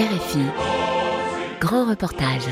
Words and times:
RFI. 0.00 0.38
Grand 1.60 1.84
reportage. 1.84 2.44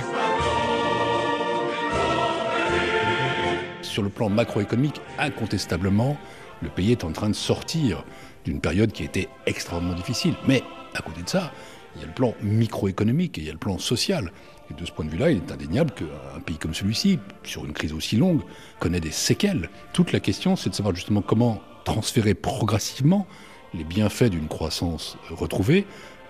Sur 3.80 4.02
le 4.02 4.10
plan 4.10 4.28
macroéconomique, 4.28 5.00
incontestablement, 5.18 6.18
le 6.60 6.68
pays 6.68 6.92
est 6.92 7.04
en 7.04 7.12
train 7.12 7.30
de 7.30 7.34
sortir 7.34 8.04
d'une 8.44 8.60
période 8.60 8.92
qui 8.92 9.02
était 9.02 9.30
extrêmement 9.46 9.94
difficile. 9.94 10.34
Mais 10.46 10.62
à 10.94 11.00
côté 11.00 11.22
de 11.22 11.28
ça, 11.30 11.50
il 11.96 12.02
y 12.02 12.04
a 12.04 12.08
le 12.08 12.12
plan 12.12 12.34
microéconomique 12.42 13.38
et 13.38 13.40
il 13.40 13.46
y 13.46 13.50
a 13.50 13.54
le 13.54 13.58
plan 13.58 13.78
social. 13.78 14.30
Et 14.70 14.74
de 14.74 14.84
ce 14.84 14.92
point 14.92 15.06
de 15.06 15.10
vue-là, 15.10 15.30
il 15.30 15.38
est 15.38 15.50
indéniable 15.50 15.92
qu'un 15.92 16.40
pays 16.44 16.58
comme 16.58 16.74
celui-ci, 16.74 17.18
sur 17.44 17.64
une 17.64 17.72
crise 17.72 17.94
aussi 17.94 18.16
longue, 18.16 18.42
connaît 18.78 19.00
des 19.00 19.10
séquelles. 19.10 19.70
Toute 19.94 20.12
la 20.12 20.20
question, 20.20 20.54
c'est 20.54 20.68
de 20.68 20.74
savoir 20.74 20.94
justement 20.94 21.22
comment 21.22 21.62
transférer 21.86 22.34
progressivement 22.34 23.26
les 23.72 23.84
bienfaits 23.84 24.24
d'une 24.24 24.48
croissance 24.48 25.16
retrouvée 25.30 25.86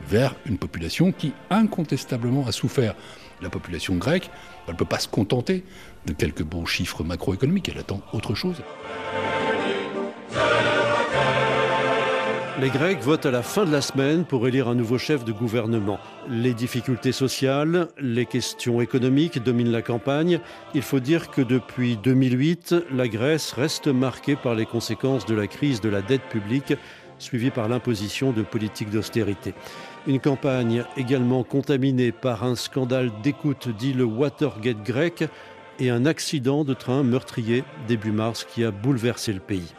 vers 0.07 0.35
une 0.47 0.59
population 0.59 1.13
qui 1.13 1.33
incontestablement 1.51 2.47
a 2.47 2.53
souffert. 2.53 2.95
La 3.41 3.51
population 3.51 3.97
grecque, 3.97 4.31
ne 4.73 4.77
peut 4.77 4.85
pas 4.85 4.99
se 4.99 5.09
contenter 5.09 5.65
de 6.07 6.13
quelques 6.13 6.43
bons 6.43 6.67
chiffres 6.67 7.05
macroéconomiques, 7.05 7.69
elle 7.69 7.79
attend 7.79 8.01
autre 8.13 8.35
chose. 8.35 8.63
Les 12.61 12.71
Grecs 12.71 13.01
votent 13.03 13.27
à 13.27 13.31
la 13.31 13.43
fin 13.43 13.65
de 13.65 13.71
la 13.71 13.81
semaine 13.81 14.25
pour 14.25 14.49
élire 14.49 14.67
un 14.67 14.75
nouveau 14.75 14.99
chef 14.99 15.25
de 15.25 15.31
gouvernement. 15.31 16.01
Les 16.29 16.55
difficultés 16.55 17.13
sociales, 17.13 17.87
les 18.01 18.27
questions 18.27 18.81
économiques 18.81 19.41
dominent 19.41 19.71
la 19.71 19.81
campagne. 19.81 20.41
Il 20.75 20.83
faut 20.83 20.99
dire 20.99 21.31
que 21.31 21.41
depuis 21.41 21.97
2008, 21.97 22.75
la 22.91 23.07
Grèce 23.07 23.53
reste 23.53 23.87
marquée 23.87 24.35
par 24.35 24.57
les 24.57 24.67
conséquences 24.67 25.25
de 25.25 25.37
la 25.37 25.47
crise 25.47 25.81
de 25.81 25.89
la 25.89 26.03
dette 26.03 26.25
publique, 26.31 26.75
suivie 27.21 27.51
par 27.51 27.69
l'imposition 27.69 28.33
de 28.33 28.43
politiques 28.43 28.91
d'austérité. 28.91 29.55
Une 30.07 30.21
campagne 30.21 30.85
également 30.97 31.43
contaminée 31.43 32.13
par 32.13 32.45
un 32.45 32.57
scandale 32.57 33.11
d'écoute 33.23 33.69
dit 33.69 33.93
le 33.93 34.05
Watergate 34.05 34.83
grec 34.83 35.25
et 35.79 35.91
un 35.91 36.07
accident 36.07 36.65
de 36.65 36.75
train 36.75 37.03
meurtrier 37.03 37.65
début 37.87 38.13
mars 38.13 38.45
qui 38.45 38.65
a 38.65 38.71
bouleversé 38.71 39.33
le 39.33 39.41
pays. 39.41 39.75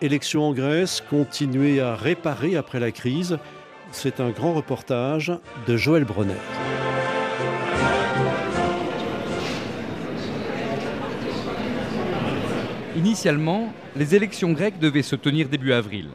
Élection 0.00 0.42
en 0.42 0.52
Grèce, 0.52 1.02
continuer 1.08 1.80
à 1.80 1.94
réparer 1.94 2.56
après 2.56 2.80
la 2.80 2.90
crise. 2.90 3.38
C'est 3.92 4.20
un 4.20 4.30
grand 4.30 4.54
reportage 4.54 5.32
de 5.66 5.76
Joël 5.76 6.04
Bronner. 6.04 6.34
Initialement, 12.96 13.72
les 13.96 14.14
élections 14.14 14.52
grecques 14.52 14.78
devaient 14.78 15.02
se 15.02 15.16
tenir 15.16 15.48
début 15.48 15.72
avril. 15.72 16.08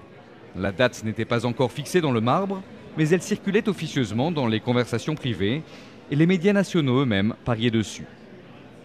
La 0.55 0.71
date 0.71 1.03
n'était 1.03 1.25
pas 1.25 1.45
encore 1.45 1.71
fixée 1.71 2.01
dans 2.01 2.11
le 2.11 2.21
marbre, 2.21 2.61
mais 2.97 3.09
elle 3.09 3.21
circulait 3.21 3.69
officieusement 3.69 4.31
dans 4.31 4.47
les 4.47 4.59
conversations 4.59 5.15
privées 5.15 5.61
et 6.09 6.15
les 6.15 6.25
médias 6.25 6.53
nationaux 6.53 7.01
eux-mêmes 7.01 7.35
pariaient 7.45 7.71
dessus. 7.71 8.05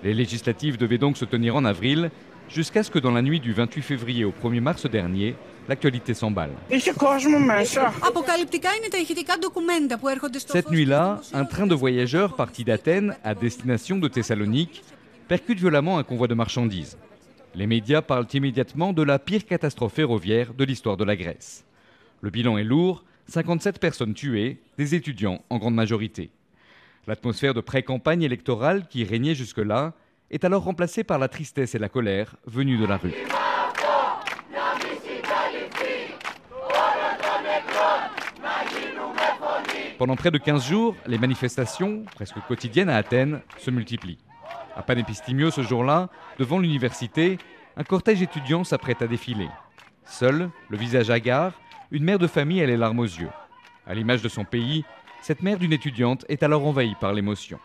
Les 0.04 0.14
législatives 0.14 0.76
devaient 0.76 0.98
donc 0.98 1.16
se 1.16 1.24
tenir 1.24 1.56
en 1.56 1.64
avril, 1.64 2.10
jusqu'à 2.48 2.82
ce 2.82 2.90
que 2.90 2.98
dans 2.98 3.12
la 3.12 3.22
nuit 3.22 3.40
du 3.40 3.52
28 3.52 3.82
février 3.82 4.24
au 4.24 4.32
1er 4.32 4.60
mars 4.60 4.86
dernier, 4.86 5.36
l'actualité 5.68 6.12
s'emballe. 6.12 6.50
Cette 10.46 10.70
nuit-là, 10.70 11.20
un 11.32 11.44
train 11.44 11.66
de 11.66 11.74
voyageurs 11.74 12.34
parti 12.34 12.64
d'Athènes 12.64 13.16
à 13.22 13.34
destination 13.34 13.98
de 13.98 14.08
Thessalonique 14.08 14.82
percute 15.28 15.58
violemment 15.58 15.98
un 15.98 16.02
convoi 16.02 16.26
de 16.26 16.34
marchandises. 16.34 16.98
Les 17.54 17.66
médias 17.66 18.02
parlent 18.02 18.26
immédiatement 18.32 18.92
de 18.92 19.02
la 19.02 19.18
pire 19.18 19.46
catastrophe 19.46 19.94
ferroviaire 19.94 20.52
de 20.52 20.64
l'histoire 20.64 20.96
de 20.96 21.04
la 21.04 21.16
Grèce. 21.16 21.64
Le 22.20 22.30
bilan 22.30 22.58
est 22.58 22.64
lourd, 22.64 23.04
57 23.28 23.78
personnes 23.78 24.14
tuées, 24.14 24.60
des 24.78 24.94
étudiants 24.94 25.42
en 25.50 25.58
grande 25.58 25.74
majorité. 25.74 26.30
L'atmosphère 27.06 27.54
de 27.54 27.60
pré-campagne 27.60 28.22
électorale 28.22 28.86
qui 28.88 29.04
régnait 29.04 29.34
jusque-là 29.34 29.94
est 30.30 30.44
alors 30.44 30.64
remplacée 30.64 31.04
par 31.04 31.18
la 31.18 31.28
tristesse 31.28 31.74
et 31.74 31.78
la 31.78 31.88
colère 31.88 32.36
venues 32.46 32.78
de 32.78 32.86
la 32.86 32.96
rue. 32.96 33.14
Pendant 39.98 40.16
près 40.16 40.32
de 40.32 40.38
15 40.38 40.66
jours, 40.66 40.96
les 41.06 41.18
manifestations, 41.18 42.04
presque 42.14 42.40
quotidiennes 42.48 42.88
à 42.88 42.96
Athènes, 42.96 43.40
se 43.58 43.70
multiplient. 43.70 44.18
À 44.74 44.82
Panépistimios 44.82 45.52
ce 45.52 45.62
jour-là, 45.62 46.08
devant 46.38 46.58
l'université, 46.58 47.38
un 47.76 47.84
cortège 47.84 48.20
étudiant 48.20 48.64
s'apprête 48.64 49.00
à 49.00 49.06
défiler. 49.06 49.48
Seul, 50.04 50.50
le 50.68 50.76
visage 50.76 51.10
hagard, 51.10 51.52
une 51.92 52.04
mère 52.04 52.18
de 52.18 52.26
famille 52.26 52.62
a 52.62 52.66
les 52.66 52.78
larmes 52.78 53.00
aux 53.00 53.04
yeux. 53.04 53.28
À 53.86 53.94
l'image 53.94 54.22
de 54.22 54.28
son 54.30 54.44
pays, 54.44 54.84
cette 55.20 55.42
mère 55.42 55.58
d'une 55.58 55.74
étudiante 55.74 56.24
est 56.28 56.42
alors 56.42 56.66
envahie 56.66 56.96
par 56.98 57.12
l'émotion. 57.12 57.58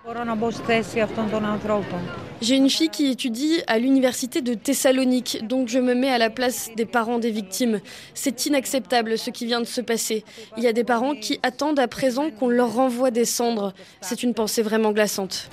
J'ai 2.41 2.55
une 2.55 2.69
fille 2.69 2.89
qui 2.89 3.09
étudie 3.09 3.63
à 3.67 3.79
l'université 3.79 4.41
de 4.41 4.53
Thessalonique, 4.53 5.39
donc 5.47 5.69
je 5.69 5.79
me 5.79 5.95
mets 5.95 6.09
à 6.09 6.17
la 6.17 6.29
place 6.29 6.69
des 6.75 6.85
parents 6.85 7.19
des 7.19 7.31
victimes. 7.31 7.79
C'est 8.13 8.45
inacceptable 8.45 9.17
ce 9.17 9.29
qui 9.29 9.45
vient 9.45 9.61
de 9.61 9.65
se 9.65 9.79
passer. 9.79 10.25
Il 10.57 10.63
y 10.63 10.67
a 10.67 10.73
des 10.73 10.83
parents 10.83 11.15
qui 11.15 11.39
attendent 11.41 11.79
à 11.79 11.88
présent 11.88 12.29
qu'on 12.29 12.49
leur 12.49 12.73
renvoie 12.73 13.11
des 13.11 13.25
cendres. 13.25 13.73
C'est 14.01 14.23
une 14.23 14.33
pensée 14.33 14.61
vraiment 14.61 14.91
glaçante. 14.91 15.49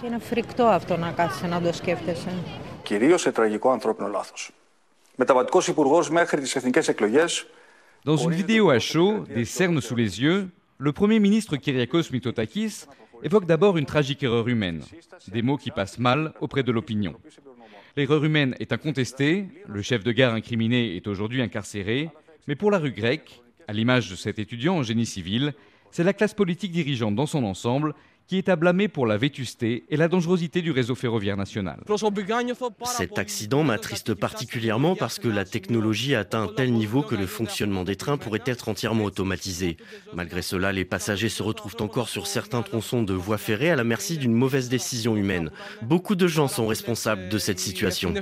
Dans 8.05 8.19
une 8.19 8.33
vidéo 8.33 8.69
à 8.69 8.79
chaud, 8.79 9.25
des 9.35 9.47
cernes 9.47 9.81
sous 9.81 9.97
les 9.97 10.21
yeux, 10.21 10.51
le 10.77 10.93
Premier 10.93 11.21
ministre 11.21 11.57
Kyriakos 11.57 12.11
Mitsotakis 12.13 12.85
évoque 13.23 13.47
d'abord 13.47 13.79
une 13.79 13.87
tragique 13.87 14.23
erreur 14.23 14.47
humaine, 14.47 14.83
des 15.29 15.41
mots 15.41 15.57
qui 15.57 15.71
passent 15.71 15.99
mal 15.99 16.35
auprès 16.43 16.63
de 16.63 16.71
l'opinion. 16.71 17.15
L'erreur 17.97 18.23
humaine 18.23 18.55
est 18.61 18.73
incontestée, 18.73 19.47
le 19.67 19.81
chef 19.81 20.05
de 20.05 20.13
gare 20.13 20.35
incriminé 20.35 20.97
est 20.97 21.07
aujourd'hui 21.07 21.41
incarcéré, 21.41 22.11
mais 22.47 22.57
pour 22.57 22.71
la 22.71 22.79
rue 22.79 22.93
grecque, 22.93 23.43
à 23.69 23.73
l'image 23.73 24.11
de 24.11 24.17
cet 24.17 24.39
étudiant 24.39 24.77
en 24.77 24.83
génie 24.83 25.07
civil, 25.07 25.55
c'est 25.91 26.05
la 26.05 26.13
classe 26.13 26.35
politique 26.35 26.73
dirigeante 26.73 27.15
dans 27.15 27.25
son 27.25 27.43
ensemble 27.43 27.95
qui 28.27 28.39
est 28.39 28.49
à 28.49 28.57
blâmer 28.57 28.89
pour 28.89 29.07
la 29.07 29.17
vétusté 29.17 29.85
et 29.89 29.97
la 29.97 30.09
dangerosité 30.09 30.63
du 30.63 30.71
réseau 30.71 30.95
ferroviaire 30.95 31.37
national. 31.37 31.81
Cet 32.85 33.19
accident 33.19 33.63
m'attriste 33.63 34.15
particulièrement 34.15 34.97
parce 34.97 35.19
que 35.19 35.29
la 35.29 35.45
technologie 35.45 36.15
a 36.15 36.21
atteint 36.21 36.43
un 36.43 36.49
tel 36.49 36.73
niveau 36.73 37.03
que 37.03 37.15
le 37.15 37.27
fonctionnement 37.27 37.85
des 37.85 37.97
trains 37.97 38.17
pourrait 38.17 38.43
être 38.47 38.69
entièrement 38.69 39.05
automatisé. 39.05 39.77
Malgré 40.15 40.43
cela, 40.43 40.73
les 40.73 40.85
passagers 40.85 41.29
se 41.29 41.43
retrouvent 41.43 41.77
encore 41.81 42.09
sur 42.09 42.27
certains 42.27 42.63
tronçons 42.63 43.03
de 43.03 43.15
voies 43.15 43.39
ferrées 43.39 43.71
à 43.71 43.77
la 43.77 43.85
merci 43.85 44.19
d'une 44.19 44.35
mauvaise 44.35 44.69
décision 44.69 45.17
humaine. 45.17 45.51
Beaucoup 45.83 46.15
de 46.15 46.27
gens 46.27 46.49
sont 46.49 46.67
responsables 46.67 47.29
de 47.29 47.39
cette 47.39 47.59
situation. 47.59 48.13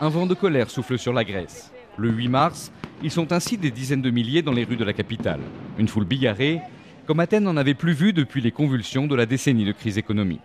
Un 0.00 0.08
vent 0.08 0.26
de 0.26 0.34
colère 0.34 0.68
souffle 0.68 0.98
sur 0.98 1.12
la 1.12 1.22
Grèce. 1.22 1.70
Le 1.96 2.10
8 2.10 2.28
mars, 2.28 2.72
ils 3.02 3.10
sont 3.10 3.32
ainsi 3.32 3.58
des 3.58 3.70
dizaines 3.70 4.02
de 4.02 4.10
milliers 4.10 4.42
dans 4.42 4.52
les 4.52 4.64
rues 4.64 4.76
de 4.76 4.84
la 4.84 4.92
capitale. 4.92 5.40
Une 5.78 5.88
foule 5.88 6.04
bigarrée, 6.04 6.60
comme 7.06 7.20
Athènes 7.20 7.44
n'en 7.44 7.56
avait 7.56 7.74
plus 7.74 7.92
vu 7.92 8.12
depuis 8.12 8.40
les 8.40 8.52
convulsions 8.52 9.06
de 9.06 9.16
la 9.16 9.26
décennie 9.26 9.64
de 9.64 9.72
crise 9.72 9.98
économique. 9.98 10.40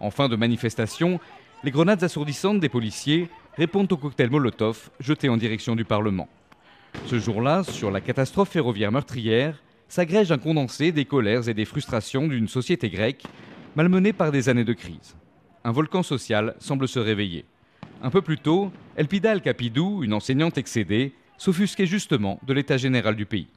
En 0.00 0.10
fin 0.10 0.28
de 0.28 0.36
manifestation, 0.36 1.20
les 1.62 1.70
grenades 1.70 2.02
assourdissantes 2.02 2.60
des 2.60 2.70
policiers 2.70 3.28
répondent 3.56 3.92
au 3.92 3.98
cocktail 3.98 4.30
Molotov 4.30 4.90
jeté 4.98 5.28
en 5.28 5.36
direction 5.36 5.76
du 5.76 5.84
Parlement. 5.84 6.28
Ce 7.06 7.18
jour-là, 7.18 7.64
sur 7.64 7.90
la 7.90 8.00
catastrophe 8.00 8.50
ferroviaire 8.50 8.92
meurtrière, 8.92 9.62
s'agrège 9.88 10.32
un 10.32 10.38
condensé 10.38 10.92
des 10.92 11.04
colères 11.04 11.48
et 11.48 11.54
des 11.54 11.64
frustrations 11.64 12.28
d'une 12.28 12.48
société 12.48 12.88
grecque 12.88 13.24
malmenée 13.76 14.12
par 14.12 14.32
des 14.32 14.48
années 14.48 14.64
de 14.64 14.72
crise. 14.72 15.16
Un 15.64 15.72
volcan 15.72 16.02
social 16.02 16.54
semble 16.58 16.88
se 16.88 16.98
réveiller. 16.98 17.44
Un 18.02 18.08
peu 18.08 18.22
plus 18.22 18.38
tôt, 18.38 18.72
Elpida 18.96 19.38
Capidou, 19.40 20.02
une 20.02 20.14
enseignante 20.14 20.56
excédée, 20.56 21.12
s'offusquer 21.40 21.86
justement 21.86 22.38
de 22.42 22.52
l'état 22.52 22.76
général 22.76 23.16
du 23.16 23.24
pays. 23.24 23.48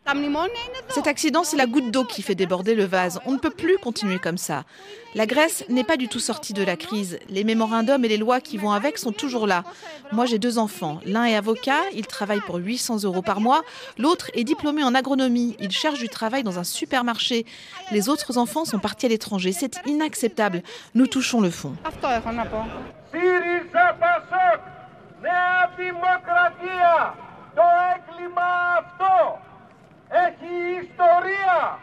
Cet 0.87 1.05
accident, 1.05 1.43
c'est 1.43 1.57
la 1.57 1.65
goutte 1.65 1.91
d'eau 1.91 2.05
qui 2.05 2.21
fait 2.21 2.33
déborder 2.33 2.75
le 2.75 2.85
vase. 2.85 3.19
On 3.25 3.33
ne 3.33 3.37
peut 3.37 3.49
plus 3.49 3.77
continuer 3.77 4.19
comme 4.19 4.37
ça. 4.37 4.63
La 5.15 5.25
Grèce 5.25 5.65
n'est 5.67 5.83
pas 5.83 5.97
du 5.97 6.07
tout 6.07 6.19
sortie 6.19 6.53
de 6.53 6.63
la 6.63 6.77
crise. 6.77 7.19
Les 7.27 7.43
mémorandums 7.43 8.05
et 8.05 8.07
les 8.07 8.15
lois 8.15 8.39
qui 8.39 8.57
vont 8.57 8.71
avec 8.71 8.97
sont 8.97 9.11
toujours 9.11 9.47
là. 9.47 9.65
Moi, 10.13 10.25
j'ai 10.25 10.39
deux 10.39 10.57
enfants. 10.57 11.01
L'un 11.05 11.25
est 11.25 11.35
avocat, 11.35 11.81
il 11.93 12.07
travaille 12.07 12.39
pour 12.39 12.55
800 12.55 13.03
euros 13.03 13.21
par 13.21 13.41
mois. 13.41 13.63
L'autre 13.97 14.31
est 14.33 14.45
diplômé 14.45 14.81
en 14.83 14.95
agronomie, 14.95 15.57
il 15.59 15.71
cherche 15.71 15.99
du 15.99 16.07
travail 16.07 16.43
dans 16.43 16.59
un 16.59 16.63
supermarché. 16.63 17.45
Les 17.91 18.07
autres 18.07 18.37
enfants 18.37 18.63
sont 18.63 18.79
partis 18.79 19.07
à 19.07 19.09
l'étranger. 19.09 19.51
C'est 19.51 19.81
inacceptable. 19.85 20.63
Nous 20.95 21.07
touchons 21.07 21.41
le 21.41 21.49
fond. 21.49 21.75
Το 27.54 27.62
έγκλημα 27.92 28.50
αυτό 28.78 29.40
έχει 30.08 30.52
ιστορία. 30.82 31.78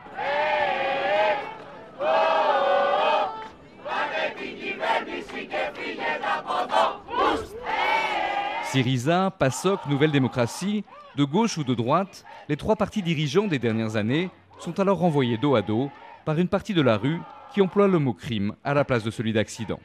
Syriza, 8.72 9.32
PASOK, 9.40 9.86
Nouvelle 9.88 10.12
Démocratie, 10.12 10.84
de 11.16 11.24
gauche 11.24 11.58
ou 11.58 11.64
de 11.64 11.74
droite, 11.74 12.26
les 12.50 12.58
trois 12.58 12.76
partis 12.76 13.02
dirigeants 13.02 13.48
des 13.48 13.58
dernières 13.58 13.96
années 13.96 14.30
sont 14.60 14.78
alors 14.82 14.98
renvoyés 14.98 15.38
dos 15.38 15.56
à 15.56 15.62
dos 15.62 15.90
par 16.26 16.38
une 16.40 16.50
partie 16.50 16.74
de 16.74 16.82
la 16.82 16.98
rue 16.98 17.22
qui 17.54 17.62
emploie 17.62 17.88
le 17.88 18.00
mot 18.00 18.14
crime 18.14 18.54
à 18.66 18.74
la 18.74 18.84
place 18.84 19.04
de 19.04 19.12
celui 19.12 19.32
d'accident. 19.32 19.80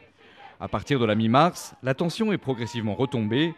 À 0.59 0.67
partir 0.67 0.99
de 0.99 1.05
la 1.05 1.15
mi-mars, 1.15 1.75
la 1.85 1.95
tension 1.95 2.33
est 2.33 2.39
progressivement 2.39 2.95
retombée, 2.95 3.55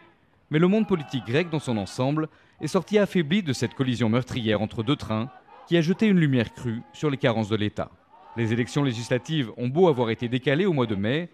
mais 0.50 0.58
le 0.58 0.68
monde 0.68 0.86
politique 0.86 1.26
grec 1.26 1.50
dans 1.50 1.58
son 1.58 1.76
ensemble 1.76 2.28
est 2.60 2.68
sorti 2.68 2.98
affaibli 2.98 3.42
de 3.42 3.52
cette 3.52 3.74
collision 3.74 4.08
meurtrière 4.08 4.62
entre 4.62 4.82
deux 4.82 4.96
trains 4.96 5.30
qui 5.66 5.76
a 5.76 5.80
jeté 5.80 6.06
une 6.06 6.18
lumière 6.18 6.54
crue 6.54 6.82
sur 6.92 7.10
les 7.10 7.18
carences 7.18 7.48
de 7.48 7.56
l'État. 7.56 7.90
Les 8.36 8.52
élections 8.52 8.84
législatives 8.84 9.50
ont 9.56 9.68
beau 9.68 9.88
avoir 9.88 10.10
été 10.10 10.28
décalées 10.28 10.66
au 10.66 10.72
mois 10.72 10.86
de 10.86 10.94
mai, 10.94 11.28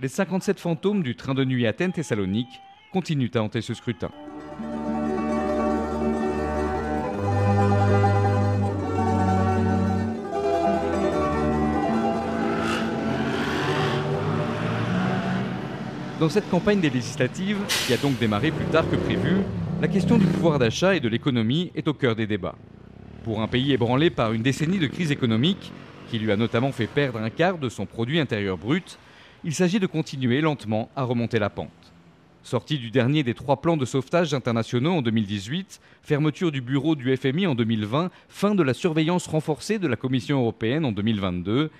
les 0.00 0.08
57 0.08 0.60
fantômes 0.60 1.02
du 1.02 1.16
train 1.16 1.34
de 1.34 1.44
nuit 1.44 1.66
Athènes-Thessalonique 1.66 2.60
continuent 2.92 3.30
à 3.34 3.42
hanter 3.42 3.60
ce 3.60 3.74
scrutin. 3.74 4.10
Dans 16.20 16.28
cette 16.28 16.50
campagne 16.50 16.80
des 16.80 16.90
législatives, 16.90 17.58
qui 17.86 17.94
a 17.94 17.96
donc 17.96 18.18
démarré 18.18 18.50
plus 18.50 18.64
tard 18.66 18.90
que 18.90 18.96
prévu, 18.96 19.36
la 19.80 19.86
question 19.86 20.18
du 20.18 20.26
pouvoir 20.26 20.58
d'achat 20.58 20.96
et 20.96 21.00
de 21.00 21.08
l'économie 21.08 21.70
est 21.76 21.86
au 21.86 21.94
cœur 21.94 22.16
des 22.16 22.26
débats. 22.26 22.56
Pour 23.22 23.40
un 23.40 23.46
pays 23.46 23.72
ébranlé 23.72 24.10
par 24.10 24.32
une 24.32 24.42
décennie 24.42 24.80
de 24.80 24.88
crise 24.88 25.12
économique, 25.12 25.70
qui 26.10 26.18
lui 26.18 26.32
a 26.32 26.36
notamment 26.36 26.72
fait 26.72 26.88
perdre 26.88 27.20
un 27.20 27.30
quart 27.30 27.58
de 27.58 27.68
son 27.68 27.86
produit 27.86 28.18
intérieur 28.18 28.58
brut, 28.58 28.98
il 29.44 29.54
s'agit 29.54 29.78
de 29.78 29.86
continuer 29.86 30.40
lentement 30.40 30.90
à 30.96 31.04
remonter 31.04 31.38
la 31.38 31.50
pente. 31.50 31.70
Sorti 32.42 32.78
du 32.78 32.90
dernier 32.90 33.22
des 33.22 33.34
trois 33.34 33.60
plans 33.60 33.76
de 33.76 33.84
sauvetage 33.84 34.34
internationaux 34.34 34.94
en 34.94 35.02
2018, 35.02 35.80
fermeture 36.02 36.50
du 36.50 36.60
bureau 36.60 36.96
du 36.96 37.16
FMI 37.16 37.46
en 37.46 37.54
2020, 37.54 38.10
fin 38.28 38.56
de 38.56 38.62
la 38.64 38.74
surveillance 38.74 39.28
renforcée 39.28 39.78
de 39.78 39.86
la 39.86 39.94
Commission 39.94 40.40
européenne 40.40 40.84
en 40.84 40.90
2022, 40.90 41.70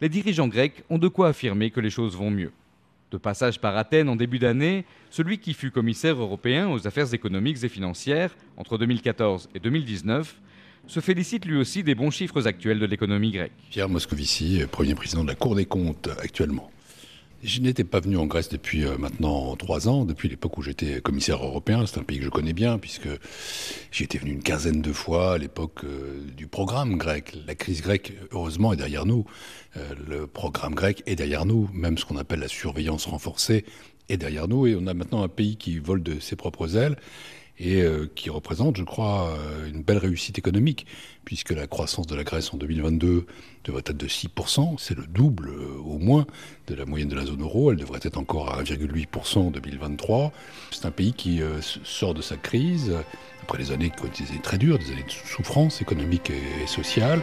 les 0.00 0.08
dirigeants 0.08 0.48
grecs 0.48 0.82
ont 0.90 0.98
de 0.98 1.06
quoi 1.06 1.28
affirmer 1.28 1.70
que 1.70 1.80
les 1.80 1.90
choses 1.90 2.16
vont 2.16 2.32
mieux. 2.32 2.50
De 3.14 3.18
passage 3.18 3.60
par 3.60 3.76
Athènes 3.76 4.08
en 4.08 4.16
début 4.16 4.40
d'année, 4.40 4.84
celui 5.08 5.38
qui 5.38 5.54
fut 5.54 5.70
commissaire 5.70 6.20
européen 6.20 6.68
aux 6.68 6.88
affaires 6.88 7.14
économiques 7.14 7.62
et 7.62 7.68
financières 7.68 8.34
entre 8.56 8.76
2014 8.76 9.50
et 9.54 9.60
2019 9.60 10.34
se 10.88 10.98
félicite 10.98 11.44
lui 11.44 11.56
aussi 11.56 11.84
des 11.84 11.94
bons 11.94 12.10
chiffres 12.10 12.48
actuels 12.48 12.80
de 12.80 12.86
l'économie 12.86 13.30
grecque. 13.30 13.52
Pierre 13.70 13.88
Moscovici, 13.88 14.64
premier 14.68 14.96
président 14.96 15.22
de 15.22 15.28
la 15.28 15.36
Cour 15.36 15.54
des 15.54 15.64
comptes 15.64 16.08
actuellement. 16.20 16.72
Je 17.44 17.60
n'étais 17.60 17.84
pas 17.84 18.00
venu 18.00 18.16
en 18.16 18.24
Grèce 18.24 18.48
depuis 18.48 18.86
euh, 18.86 18.96
maintenant 18.96 19.54
trois 19.56 19.86
ans, 19.86 20.06
depuis 20.06 20.30
l'époque 20.30 20.56
où 20.56 20.62
j'étais 20.62 21.02
commissaire 21.02 21.44
européen. 21.44 21.84
C'est 21.84 22.00
un 22.00 22.02
pays 22.02 22.18
que 22.18 22.24
je 22.24 22.30
connais 22.30 22.54
bien, 22.54 22.78
puisque 22.78 23.08
j'y 23.92 24.04
étais 24.04 24.16
venu 24.16 24.32
une 24.32 24.42
quinzaine 24.42 24.80
de 24.80 24.92
fois 24.94 25.34
à 25.34 25.38
l'époque 25.38 25.84
euh, 25.84 26.24
du 26.34 26.46
programme 26.46 26.96
grec. 26.96 27.36
La 27.46 27.54
crise 27.54 27.82
grecque, 27.82 28.14
heureusement, 28.32 28.72
est 28.72 28.76
derrière 28.76 29.04
nous. 29.04 29.26
Euh, 29.76 29.94
le 30.08 30.26
programme 30.26 30.74
grec 30.74 31.02
est 31.04 31.16
derrière 31.16 31.44
nous. 31.44 31.68
Même 31.74 31.98
ce 31.98 32.06
qu'on 32.06 32.16
appelle 32.16 32.40
la 32.40 32.48
surveillance 32.48 33.04
renforcée 33.04 33.66
est 34.08 34.16
derrière 34.16 34.48
nous. 34.48 34.66
Et 34.66 34.74
on 34.74 34.86
a 34.86 34.94
maintenant 34.94 35.22
un 35.22 35.28
pays 35.28 35.58
qui 35.58 35.78
vole 35.78 36.02
de 36.02 36.20
ses 36.20 36.36
propres 36.36 36.78
ailes 36.78 36.96
et 37.58 37.82
euh, 37.82 38.10
qui 38.14 38.30
représente, 38.30 38.76
je 38.76 38.82
crois, 38.82 39.28
euh, 39.38 39.68
une 39.68 39.82
belle 39.82 39.98
réussite 39.98 40.38
économique, 40.38 40.86
puisque 41.24 41.50
la 41.50 41.66
croissance 41.66 42.06
de 42.06 42.16
la 42.16 42.24
Grèce 42.24 42.52
en 42.52 42.56
2022 42.56 43.26
devrait 43.64 43.82
être 43.86 43.96
de 43.96 44.08
6%, 44.08 44.76
c'est 44.78 44.96
le 44.96 45.06
double 45.06 45.48
euh, 45.48 45.78
au 45.84 45.98
moins 45.98 46.26
de 46.66 46.74
la 46.74 46.84
moyenne 46.84 47.08
de 47.08 47.14
la 47.14 47.24
zone 47.24 47.42
euro, 47.42 47.70
elle 47.70 47.78
devrait 47.78 48.00
être 48.02 48.18
encore 48.18 48.52
à 48.52 48.62
1,8% 48.62 49.38
en 49.38 49.50
2023. 49.50 50.32
C'est 50.72 50.86
un 50.86 50.90
pays 50.90 51.12
qui 51.12 51.40
sort 51.84 52.14
de 52.14 52.22
sa 52.22 52.36
crise, 52.36 52.92
après 53.42 53.58
des 53.58 53.70
années, 53.70 53.92
des 54.18 54.30
années 54.30 54.40
très 54.42 54.58
dures, 54.58 54.78
des 54.78 54.90
années 54.90 55.04
de 55.04 55.10
souffrance 55.10 55.80
économique 55.80 56.30
et 56.30 56.66
sociale. 56.66 57.22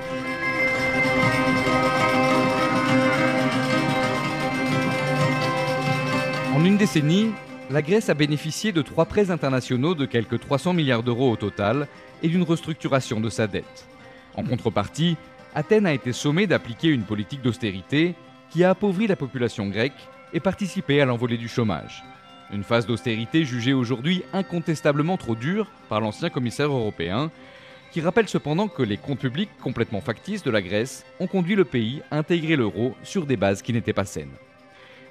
En 6.53 6.63
une 6.63 6.77
décennie, 6.77 7.31
la 7.71 7.81
Grèce 7.81 8.09
a 8.09 8.13
bénéficié 8.13 8.73
de 8.73 8.81
trois 8.81 9.05
prêts 9.05 9.31
internationaux 9.31 9.95
de 9.95 10.05
quelques 10.05 10.41
300 10.41 10.73
milliards 10.73 11.03
d'euros 11.03 11.31
au 11.31 11.37
total 11.37 11.87
et 12.21 12.27
d'une 12.27 12.43
restructuration 12.43 13.21
de 13.21 13.29
sa 13.29 13.47
dette. 13.47 13.87
En 14.35 14.43
contrepartie, 14.43 15.15
Athènes 15.55 15.85
a 15.85 15.93
été 15.93 16.11
sommée 16.11 16.47
d'appliquer 16.47 16.89
une 16.89 17.03
politique 17.03 17.41
d'austérité 17.41 18.13
qui 18.49 18.65
a 18.65 18.71
appauvri 18.71 19.07
la 19.07 19.15
population 19.15 19.67
grecque 19.67 20.07
et 20.33 20.41
participé 20.41 20.99
à 20.99 21.05
l'envolée 21.05 21.37
du 21.37 21.47
chômage. 21.47 22.03
Une 22.51 22.63
phase 22.63 22.85
d'austérité 22.85 23.45
jugée 23.45 23.73
aujourd'hui 23.73 24.23
incontestablement 24.33 25.15
trop 25.15 25.35
dure 25.35 25.71
par 25.87 26.01
l'ancien 26.01 26.29
commissaire 26.29 26.71
européen, 26.71 27.31
qui 27.93 28.01
rappelle 28.01 28.27
cependant 28.27 28.67
que 28.67 28.83
les 28.83 28.97
comptes 28.97 29.19
publics 29.19 29.49
complètement 29.61 30.01
factices 30.01 30.43
de 30.43 30.51
la 30.51 30.61
Grèce 30.61 31.05
ont 31.21 31.27
conduit 31.27 31.55
le 31.55 31.65
pays 31.65 32.01
à 32.11 32.17
intégrer 32.17 32.57
l'euro 32.57 32.95
sur 33.03 33.25
des 33.25 33.37
bases 33.37 33.61
qui 33.61 33.71
n'étaient 33.71 33.93
pas 33.93 34.05
saines. 34.05 34.35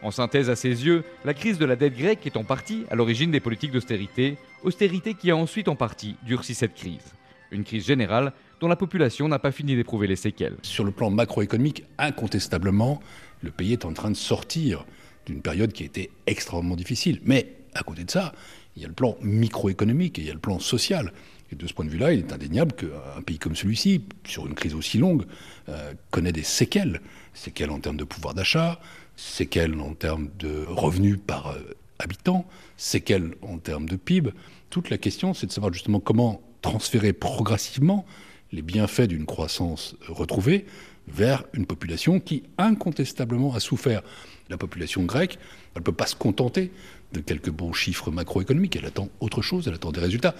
En 0.02 0.10
synthèse 0.10 0.48
à 0.48 0.56
ses 0.56 0.86
yeux, 0.86 1.04
la 1.24 1.34
crise 1.34 1.58
de 1.58 1.66
la 1.66 1.76
dette 1.76 1.96
grecque 1.96 2.26
est 2.26 2.36
en 2.36 2.44
partie 2.44 2.84
à 2.90 2.94
l'origine 2.94 3.30
des 3.30 3.40
politiques 3.40 3.72
d'austérité, 3.72 4.38
austérité 4.62 5.14
qui 5.14 5.30
a 5.30 5.36
ensuite 5.36 5.68
en 5.68 5.76
partie 5.76 6.16
durci 6.24 6.54
cette 6.54 6.74
crise. 6.74 7.14
Une 7.50 7.64
crise 7.64 7.86
générale 7.86 8.32
dont 8.60 8.68
la 8.68 8.76
population 8.76 9.28
n'a 9.28 9.38
pas 9.38 9.52
fini 9.52 9.76
d'éprouver 9.76 10.06
les 10.06 10.16
séquelles. 10.16 10.56
Sur 10.62 10.84
le 10.84 10.90
plan 10.90 11.10
macroéconomique, 11.10 11.84
incontestablement, 11.98 13.00
le 13.42 13.50
pays 13.50 13.72
est 13.72 13.84
en 13.84 13.92
train 13.92 14.10
de 14.10 14.16
sortir 14.16 14.86
d'une 15.26 15.42
période 15.42 15.72
qui 15.72 15.82
a 15.82 15.86
été 15.86 16.10
extrêmement 16.26 16.76
difficile. 16.76 17.20
Mais 17.24 17.56
à 17.74 17.82
côté 17.82 18.04
de 18.04 18.10
ça, 18.10 18.32
il 18.76 18.82
y 18.82 18.84
a 18.84 18.88
le 18.88 18.94
plan 18.94 19.16
microéconomique 19.20 20.18
et 20.18 20.22
il 20.22 20.28
y 20.28 20.30
a 20.30 20.34
le 20.34 20.40
plan 20.40 20.58
social. 20.58 21.12
Et 21.52 21.56
de 21.56 21.66
ce 21.66 21.74
point 21.74 21.84
de 21.84 21.90
vue-là, 21.90 22.12
il 22.12 22.20
est 22.20 22.32
indéniable 22.32 22.72
qu'un 22.72 23.22
pays 23.26 23.38
comme 23.38 23.56
celui-ci, 23.56 24.04
sur 24.24 24.46
une 24.46 24.54
crise 24.54 24.74
aussi 24.74 24.98
longue, 24.98 25.24
euh, 25.68 25.92
connaît 26.10 26.32
des 26.32 26.44
séquelles. 26.44 27.00
Séquelles 27.34 27.70
en 27.70 27.80
termes 27.80 27.96
de 27.96 28.04
pouvoir 28.04 28.34
d'achat, 28.34 28.80
séquelles 29.20 29.78
en 29.80 29.94
termes 29.94 30.30
de 30.38 30.64
revenus 30.66 31.18
par 31.24 31.48
euh, 31.48 31.76
habitant, 31.98 32.46
séquelles 32.76 33.34
en 33.42 33.58
termes 33.58 33.88
de 33.88 33.96
PIB. 33.96 34.30
Toute 34.70 34.88
la 34.88 34.98
question, 34.98 35.34
c'est 35.34 35.46
de 35.46 35.52
savoir 35.52 35.72
justement 35.72 36.00
comment 36.00 36.40
transférer 36.62 37.12
progressivement 37.12 38.06
les 38.52 38.62
bienfaits 38.62 39.02
d'une 39.02 39.26
croissance 39.26 39.94
retrouvée 40.08 40.64
vers 41.06 41.44
une 41.52 41.66
population 41.66 42.18
qui 42.18 42.44
incontestablement 42.56 43.54
a 43.54 43.60
souffert. 43.60 44.02
La 44.48 44.56
population 44.56 45.04
grecque, 45.04 45.38
elle 45.74 45.80
ne 45.80 45.84
peut 45.84 45.92
pas 45.92 46.06
se 46.06 46.16
contenter 46.16 46.72
de 47.12 47.20
quelques 47.20 47.50
bons 47.50 47.72
chiffres 47.72 48.10
macroéconomiques, 48.10 48.76
elle 48.76 48.86
attend 48.86 49.08
autre 49.20 49.42
chose, 49.42 49.68
elle 49.68 49.74
attend 49.74 49.92
des 49.92 50.00
résultats. 50.00 50.34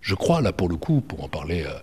Je 0.00 0.14
crois, 0.14 0.40
là 0.40 0.52
pour 0.52 0.68
le 0.68 0.76
coup, 0.76 1.00
pour 1.00 1.24
en 1.24 1.28
parler 1.28 1.64
euh, 1.66 1.78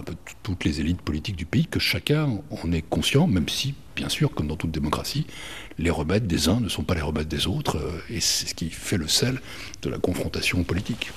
un 0.00 0.14
toutes 0.42 0.64
les 0.64 0.80
élites 0.80 1.02
politiques 1.02 1.36
du 1.36 1.46
pays, 1.46 1.66
que 1.66 1.78
chacun 1.78 2.38
en 2.50 2.72
est 2.72 2.82
conscient, 2.82 3.26
même 3.26 3.48
si, 3.48 3.74
bien 3.96 4.08
sûr, 4.08 4.32
comme 4.32 4.46
dans 4.46 4.56
toute 4.56 4.70
démocratie, 4.70 5.26
les 5.78 5.90
remèdes 5.90 6.26
des 6.26 6.48
uns 6.48 6.60
ne 6.60 6.68
sont 6.68 6.82
pas 6.82 6.94
les 6.94 7.00
remèdes 7.00 7.28
des 7.28 7.46
autres, 7.46 7.76
euh, 7.76 8.02
et 8.10 8.20
c'est 8.20 8.48
ce 8.48 8.54
qui 8.54 8.70
fait 8.70 8.96
le 8.96 9.08
sel 9.08 9.40
de 9.82 9.90
la 9.90 9.98
confrontation 9.98 10.64
politique. 10.64 11.10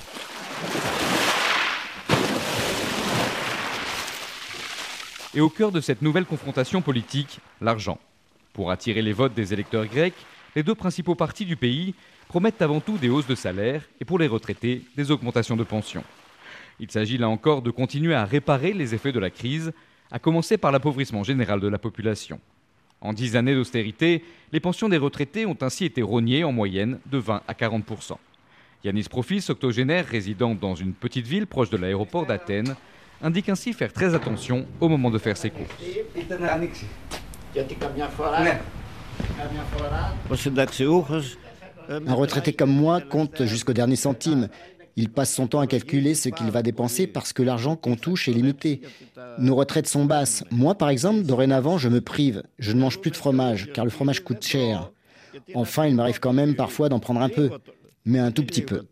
Et 5.34 5.40
au 5.40 5.48
cœur 5.48 5.72
de 5.72 5.80
cette 5.80 6.00
nouvelle 6.00 6.26
confrontation 6.26 6.80
politique, 6.80 7.40
l'argent. 7.60 7.98
Pour 8.52 8.70
attirer 8.70 9.02
les 9.02 9.12
votes 9.12 9.34
des 9.34 9.52
électeurs 9.52 9.86
grecs, 9.86 10.14
les 10.54 10.62
deux 10.62 10.76
principaux 10.76 11.16
partis 11.16 11.44
du 11.44 11.56
pays 11.56 11.94
promettent 12.28 12.62
avant 12.62 12.80
tout 12.80 12.98
des 12.98 13.08
hausses 13.08 13.26
de 13.26 13.34
salaire 13.34 13.82
et 14.00 14.04
pour 14.04 14.18
les 14.18 14.28
retraités, 14.28 14.82
des 14.96 15.10
augmentations 15.10 15.56
de 15.56 15.64
pensions. 15.64 16.04
Il 16.80 16.90
s'agit 16.90 17.18
là 17.18 17.28
encore 17.28 17.62
de 17.62 17.70
continuer 17.70 18.14
à 18.14 18.24
réparer 18.24 18.72
les 18.72 18.94
effets 18.94 19.12
de 19.12 19.20
la 19.20 19.30
crise, 19.30 19.72
à 20.10 20.18
commencer 20.18 20.58
par 20.58 20.72
l'appauvrissement 20.72 21.22
général 21.22 21.60
de 21.60 21.68
la 21.68 21.78
population. 21.78 22.40
En 23.00 23.12
dix 23.12 23.36
années 23.36 23.54
d'austérité, 23.54 24.24
les 24.52 24.60
pensions 24.60 24.88
des 24.88 24.96
retraités 24.96 25.46
ont 25.46 25.58
ainsi 25.60 25.84
été 25.84 26.02
rognées 26.02 26.44
en 26.44 26.52
moyenne 26.52 26.98
de 27.06 27.18
20 27.18 27.42
à 27.46 27.52
40% 27.52 28.16
Yanis 28.84 29.04
Profis, 29.08 29.46
octogénaire 29.48 30.06
résidant 30.06 30.54
dans 30.54 30.74
une 30.74 30.92
petite 30.92 31.26
ville 31.26 31.46
proche 31.46 31.70
de 31.70 31.78
l'aéroport 31.78 32.26
d'Athènes, 32.26 32.76
indique 33.22 33.48
ainsi 33.48 33.72
faire 33.72 33.92
très 33.92 34.14
attention 34.14 34.66
au 34.80 34.88
moment 34.88 35.10
de 35.10 35.18
faire 35.18 35.36
ses 35.38 35.50
courses. 35.50 35.70
Un 41.88 42.14
retraité 42.14 42.52
comme 42.52 42.70
moi 42.70 43.00
compte 43.00 43.44
jusqu'au 43.44 43.72
dernier 43.72 43.96
centime. 43.96 44.48
Il 44.96 45.10
passe 45.10 45.34
son 45.34 45.46
temps 45.46 45.60
à 45.60 45.66
calculer 45.66 46.14
ce 46.14 46.28
qu'il 46.28 46.50
va 46.50 46.62
dépenser 46.62 47.06
parce 47.06 47.32
que 47.32 47.42
l'argent 47.42 47.76
qu'on 47.76 47.96
touche 47.96 48.28
est 48.28 48.32
limité. 48.32 48.80
Nos 49.38 49.56
retraites 49.56 49.88
sont 49.88 50.04
basses. 50.04 50.44
Moi, 50.50 50.74
par 50.76 50.88
exemple, 50.88 51.22
dorénavant, 51.22 51.78
je 51.78 51.88
me 51.88 52.00
prive. 52.00 52.42
Je 52.58 52.72
ne 52.72 52.80
mange 52.80 53.00
plus 53.00 53.10
de 53.10 53.16
fromage, 53.16 53.72
car 53.72 53.84
le 53.84 53.90
fromage 53.90 54.22
coûte 54.22 54.44
cher. 54.44 54.90
Enfin, 55.54 55.86
il 55.86 55.96
m'arrive 55.96 56.20
quand 56.20 56.32
même 56.32 56.54
parfois 56.54 56.88
d'en 56.88 57.00
prendre 57.00 57.20
un 57.20 57.28
peu, 57.28 57.50
mais 58.04 58.20
un 58.20 58.30
tout 58.30 58.44
petit 58.44 58.62
peu. 58.62 58.86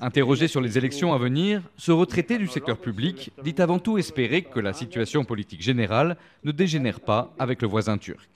Interrogé 0.00 0.48
sur 0.48 0.60
les 0.60 0.78
élections 0.78 1.12
à 1.12 1.18
venir, 1.18 1.62
ce 1.76 1.92
retraité 1.92 2.38
du 2.38 2.48
secteur 2.48 2.76
public 2.76 3.30
dit 3.44 3.54
avant 3.58 3.78
tout 3.78 3.98
espérer 3.98 4.42
que 4.42 4.58
la 4.58 4.72
situation 4.72 5.24
politique 5.24 5.62
générale 5.62 6.16
ne 6.42 6.50
dégénère 6.50 7.00
pas 7.00 7.32
avec 7.38 7.62
le 7.62 7.68
voisin 7.68 7.98
turc. 7.98 8.28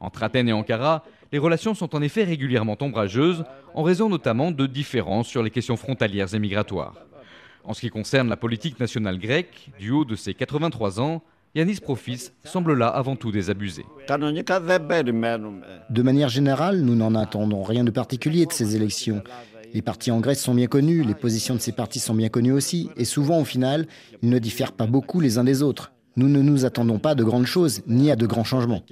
Entre 0.00 0.22
Athènes 0.22 0.48
et 0.48 0.52
Ankara, 0.52 1.04
les 1.30 1.38
relations 1.38 1.74
sont 1.74 1.94
en 1.94 2.00
effet 2.00 2.24
régulièrement 2.24 2.76
ombrageuses, 2.80 3.44
en 3.74 3.82
raison 3.82 4.08
notamment 4.08 4.50
de 4.50 4.66
différences 4.66 5.28
sur 5.28 5.42
les 5.42 5.50
questions 5.50 5.76
frontalières 5.76 6.34
et 6.34 6.38
migratoires. 6.38 6.94
En 7.64 7.74
ce 7.74 7.80
qui 7.82 7.90
concerne 7.90 8.28
la 8.30 8.38
politique 8.38 8.80
nationale 8.80 9.18
grecque, 9.18 9.68
du 9.78 9.90
haut 9.90 10.06
de 10.06 10.16
ses 10.16 10.32
83 10.32 11.00
ans, 11.00 11.22
Yanis 11.54 11.80
Profis 11.80 12.30
semble 12.44 12.74
là 12.74 12.86
avant 12.86 13.16
tout 13.16 13.32
désabusé. 13.32 13.84
De 15.90 16.02
manière 16.02 16.28
générale, 16.28 16.80
nous 16.80 16.94
n'en 16.94 17.16
attendons 17.16 17.64
rien 17.64 17.82
de 17.82 17.90
particulier 17.90 18.46
de 18.46 18.52
ces 18.52 18.76
élections. 18.76 19.22
Les 19.74 19.82
partis 19.82 20.12
en 20.12 20.20
Grèce 20.20 20.40
sont 20.40 20.54
bien 20.54 20.68
connus, 20.68 21.02
les 21.02 21.14
positions 21.14 21.56
de 21.56 21.60
ces 21.60 21.72
partis 21.72 21.98
sont 21.98 22.14
bien 22.14 22.28
connues 22.28 22.52
aussi, 22.52 22.90
et 22.96 23.04
souvent 23.04 23.40
au 23.40 23.44
final, 23.44 23.86
ils 24.22 24.30
ne 24.30 24.38
diffèrent 24.38 24.72
pas 24.72 24.86
beaucoup 24.86 25.18
les 25.18 25.38
uns 25.38 25.44
des 25.44 25.62
autres. 25.62 25.92
Nous 26.16 26.28
ne 26.28 26.40
nous 26.40 26.64
attendons 26.64 26.98
pas 26.98 27.10
à 27.10 27.14
de 27.16 27.24
grandes 27.24 27.46
choses, 27.46 27.82
ni 27.86 28.12
à 28.12 28.16
de 28.16 28.26
grands 28.26 28.44
changements. 28.44 28.82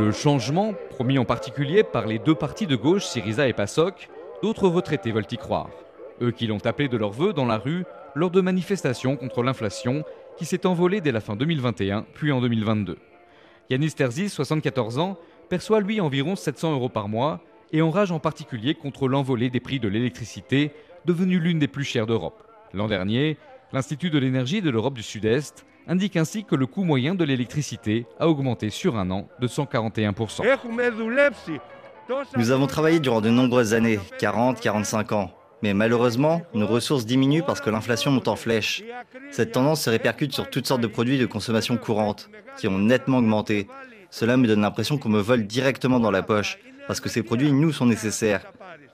Le 0.00 0.12
changement, 0.12 0.72
promis 0.88 1.18
en 1.18 1.26
particulier 1.26 1.82
par 1.82 2.06
les 2.06 2.18
deux 2.18 2.34
partis 2.34 2.66
de 2.66 2.74
gauche, 2.74 3.04
Syriza 3.04 3.46
et 3.46 3.52
PASOK, 3.52 4.08
d'autres 4.42 4.66
retraités 4.66 5.12
veulent 5.12 5.26
y 5.30 5.36
croire. 5.36 5.68
Eux 6.22 6.30
qui 6.30 6.46
l'ont 6.46 6.64
appelé 6.64 6.88
de 6.88 6.96
leur 6.96 7.10
vœu 7.10 7.34
dans 7.34 7.44
la 7.44 7.58
rue 7.58 7.84
lors 8.14 8.30
de 8.30 8.40
manifestations 8.40 9.18
contre 9.18 9.42
l'inflation 9.42 10.02
qui 10.38 10.46
s'est 10.46 10.64
envolée 10.64 11.02
dès 11.02 11.12
la 11.12 11.20
fin 11.20 11.36
2021 11.36 12.06
puis 12.14 12.32
en 12.32 12.40
2022. 12.40 12.96
Yanis 13.68 13.92
Terzi, 13.92 14.30
74 14.30 14.98
ans, 14.98 15.18
perçoit 15.50 15.80
lui 15.80 16.00
environ 16.00 16.34
700 16.34 16.72
euros 16.72 16.88
par 16.88 17.08
mois 17.08 17.42
et 17.70 17.82
enrage 17.82 18.10
en 18.10 18.20
particulier 18.20 18.74
contre 18.74 19.06
l'envolée 19.06 19.50
des 19.50 19.60
prix 19.60 19.80
de 19.80 19.88
l'électricité, 19.88 20.72
devenue 21.04 21.38
l'une 21.38 21.58
des 21.58 21.68
plus 21.68 21.84
chères 21.84 22.06
d'Europe. 22.06 22.42
L'an 22.72 22.88
dernier, 22.88 23.36
l'Institut 23.74 24.08
de 24.08 24.18
l'énergie 24.18 24.62
de 24.62 24.70
l'Europe 24.70 24.94
du 24.94 25.02
Sud-Est 25.02 25.66
indique 25.86 26.16
ainsi 26.16 26.44
que 26.44 26.54
le 26.54 26.66
coût 26.66 26.84
moyen 26.84 27.14
de 27.14 27.24
l'électricité 27.24 28.06
a 28.18 28.28
augmenté 28.28 28.70
sur 28.70 28.96
un 28.96 29.10
an 29.10 29.28
de 29.40 29.48
141%. 29.48 30.42
Nous 32.36 32.50
avons 32.50 32.66
travaillé 32.66 33.00
durant 33.00 33.20
de 33.20 33.30
nombreuses 33.30 33.74
années, 33.74 34.00
40, 34.18 34.60
45 34.60 35.12
ans. 35.12 35.30
Mais 35.62 35.74
malheureusement, 35.74 36.42
nos 36.54 36.66
ressources 36.66 37.04
diminuent 37.04 37.42
parce 37.42 37.60
que 37.60 37.70
l'inflation 37.70 38.10
monte 38.10 38.28
en 38.28 38.36
flèche. 38.36 38.82
Cette 39.30 39.52
tendance 39.52 39.82
se 39.82 39.90
répercute 39.90 40.32
sur 40.32 40.48
toutes 40.48 40.66
sortes 40.66 40.80
de 40.80 40.86
produits 40.86 41.18
de 41.18 41.26
consommation 41.26 41.76
courante, 41.76 42.30
qui 42.56 42.66
ont 42.66 42.78
nettement 42.78 43.18
augmenté. 43.18 43.68
Cela 44.10 44.36
me 44.36 44.46
donne 44.46 44.62
l'impression 44.62 44.96
qu'on 44.96 45.10
me 45.10 45.20
vole 45.20 45.46
directement 45.46 46.00
dans 46.00 46.10
la 46.10 46.22
poche, 46.22 46.58
parce 46.86 47.00
que 47.00 47.08
ces 47.08 47.22
produits 47.22 47.52
nous 47.52 47.72
sont 47.72 47.86
nécessaires. 47.86 48.50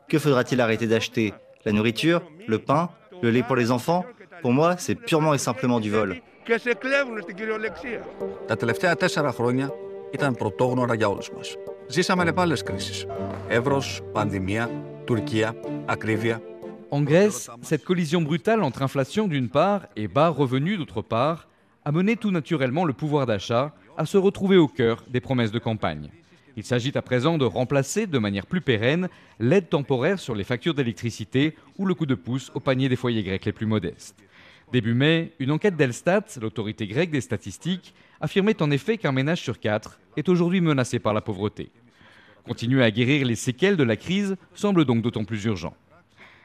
Que 0.08 0.18
faudra-t-il 0.18 0.60
arrêter 0.60 0.86
d'acheter? 0.86 1.32
La 1.64 1.72
nourriture? 1.72 2.22
Le 2.46 2.58
pain? 2.58 2.90
Le 3.22 3.30
lait 3.30 3.42
pour 3.42 3.56
les 3.56 3.70
enfants? 3.70 4.04
Pour 4.42 4.52
moi, 4.52 4.76
c'est 4.76 4.94
purement 4.96 5.34
et 5.34 5.38
simplement 5.38 5.80
du 5.80 5.90
vol. 5.90 6.20
και 6.45 6.57
σε 6.57 6.73
κλέβουν 6.73 7.21
στην 7.21 7.35
κυριολεξία. 7.35 8.05
Τα 8.47 8.55
τελευταία 8.55 8.95
τέσσερα 8.95 9.31
χρόνια 9.31 9.73
ήταν 10.11 10.35
πρωτόγνωρα 10.35 10.93
για 10.93 11.07
όλους 11.07 11.31
μας. 11.31 11.55
Ζήσαμε 11.87 12.23
νεπάλες 12.23 12.63
κρίσεις. 12.63 13.05
Εύρος, 13.47 14.01
πανδημία, 14.11 14.69
Τουρκία, 15.05 15.55
ακρίβεια. 15.85 16.41
En 16.93 17.03
Grèce, 17.03 17.49
cette 17.61 17.85
collision 17.85 18.21
brutale 18.21 18.61
entre 18.63 18.81
inflation 18.81 19.27
d'une 19.29 19.49
part 19.49 19.81
et 19.95 20.07
bas 20.09 20.27
revenus 20.27 20.77
d'autre 20.77 21.01
part 21.01 21.47
a 21.85 21.91
mené 21.91 22.17
tout 22.17 22.31
naturellement 22.31 22.85
le 22.85 22.93
pouvoir 22.93 23.25
d'achat 23.25 23.73
à 23.97 24.05
se 24.05 24.17
retrouver 24.17 24.57
au 24.57 24.67
cœur 24.67 25.03
des 25.07 25.21
promesses 25.21 25.51
de 25.51 25.59
campagne. 25.59 26.09
Il 26.57 26.65
s'agit 26.65 26.91
à 26.95 27.01
présent 27.01 27.37
de 27.37 27.45
remplacer 27.45 28.07
de 28.07 28.19
manière 28.19 28.45
plus 28.45 28.61
pérenne 28.61 29.07
l'aide 29.39 29.69
temporaire 29.69 30.19
sur 30.19 30.35
les 30.35 30.43
factures 30.43 30.73
d'électricité 30.73 31.55
ou 31.77 31.85
le 31.85 31.93
coup 31.93 32.05
de 32.05 32.15
pouce 32.15 32.51
au 32.53 32.59
panier 32.59 32.89
des 32.89 32.97
foyers 32.97 33.23
grecs 33.23 33.45
les 33.45 33.53
plus 33.53 33.65
modestes. 33.65 34.17
Début 34.72 34.94
mai, 34.94 35.32
une 35.38 35.52
enquête 35.52 35.76
d'Elstat, 35.76 36.24
l'autorité 36.40 36.88
grecque 36.88 37.10
des 37.10 37.20
statistiques, 37.20 37.94
affirmait 38.20 38.60
en 38.62 38.70
effet 38.72 38.98
qu'un 38.98 39.12
ménage 39.12 39.40
sur 39.40 39.60
quatre 39.60 40.00
est 40.16 40.28
aujourd'hui 40.28 40.60
menacé 40.60 40.98
par 40.98 41.14
la 41.14 41.20
pauvreté. 41.20 41.70
Continuer 42.44 42.82
à 42.82 42.90
guérir 42.90 43.26
les 43.26 43.36
séquelles 43.36 43.76
de 43.76 43.84
la 43.84 43.96
crise 43.96 44.36
semble 44.54 44.84
donc 44.84 45.02
d'autant 45.02 45.24
plus 45.24 45.44
urgent. 45.44 45.74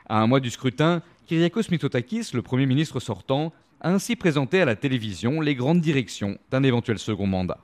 À 0.07 0.19
un 0.19 0.27
mois 0.27 0.39
du 0.39 0.51
scrutin, 0.51 1.01
Kyriakos 1.25 1.71
Mitsotakis, 1.71 2.31
le 2.33 2.41
Premier 2.41 2.67
ministre 2.67 2.99
sortant, 2.99 3.53
a 3.79 3.89
ainsi 3.89 4.15
présenté 4.15 4.61
à 4.61 4.65
la 4.65 4.75
télévision 4.75 5.41
les 5.41 5.55
grandes 5.55 5.81
directions 5.81 6.37
d'un 6.51 6.61
éventuel 6.61 6.99
second 6.99 7.25
mandat. 7.25 7.57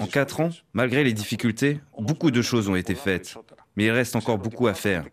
En 0.00 0.06
quatre 0.06 0.40
ans, 0.40 0.50
malgré 0.72 1.04
les 1.04 1.12
difficultés, 1.12 1.80
beaucoup 1.98 2.30
de 2.30 2.40
choses 2.40 2.70
ont 2.70 2.76
été 2.76 2.94
faites 2.94 3.36
mais 3.75 3.85
il 3.85 3.91
reste 3.91 4.15
encore 4.15 4.37
beaucoup 4.37 4.67
à 4.67 4.73
faire. 4.73 5.05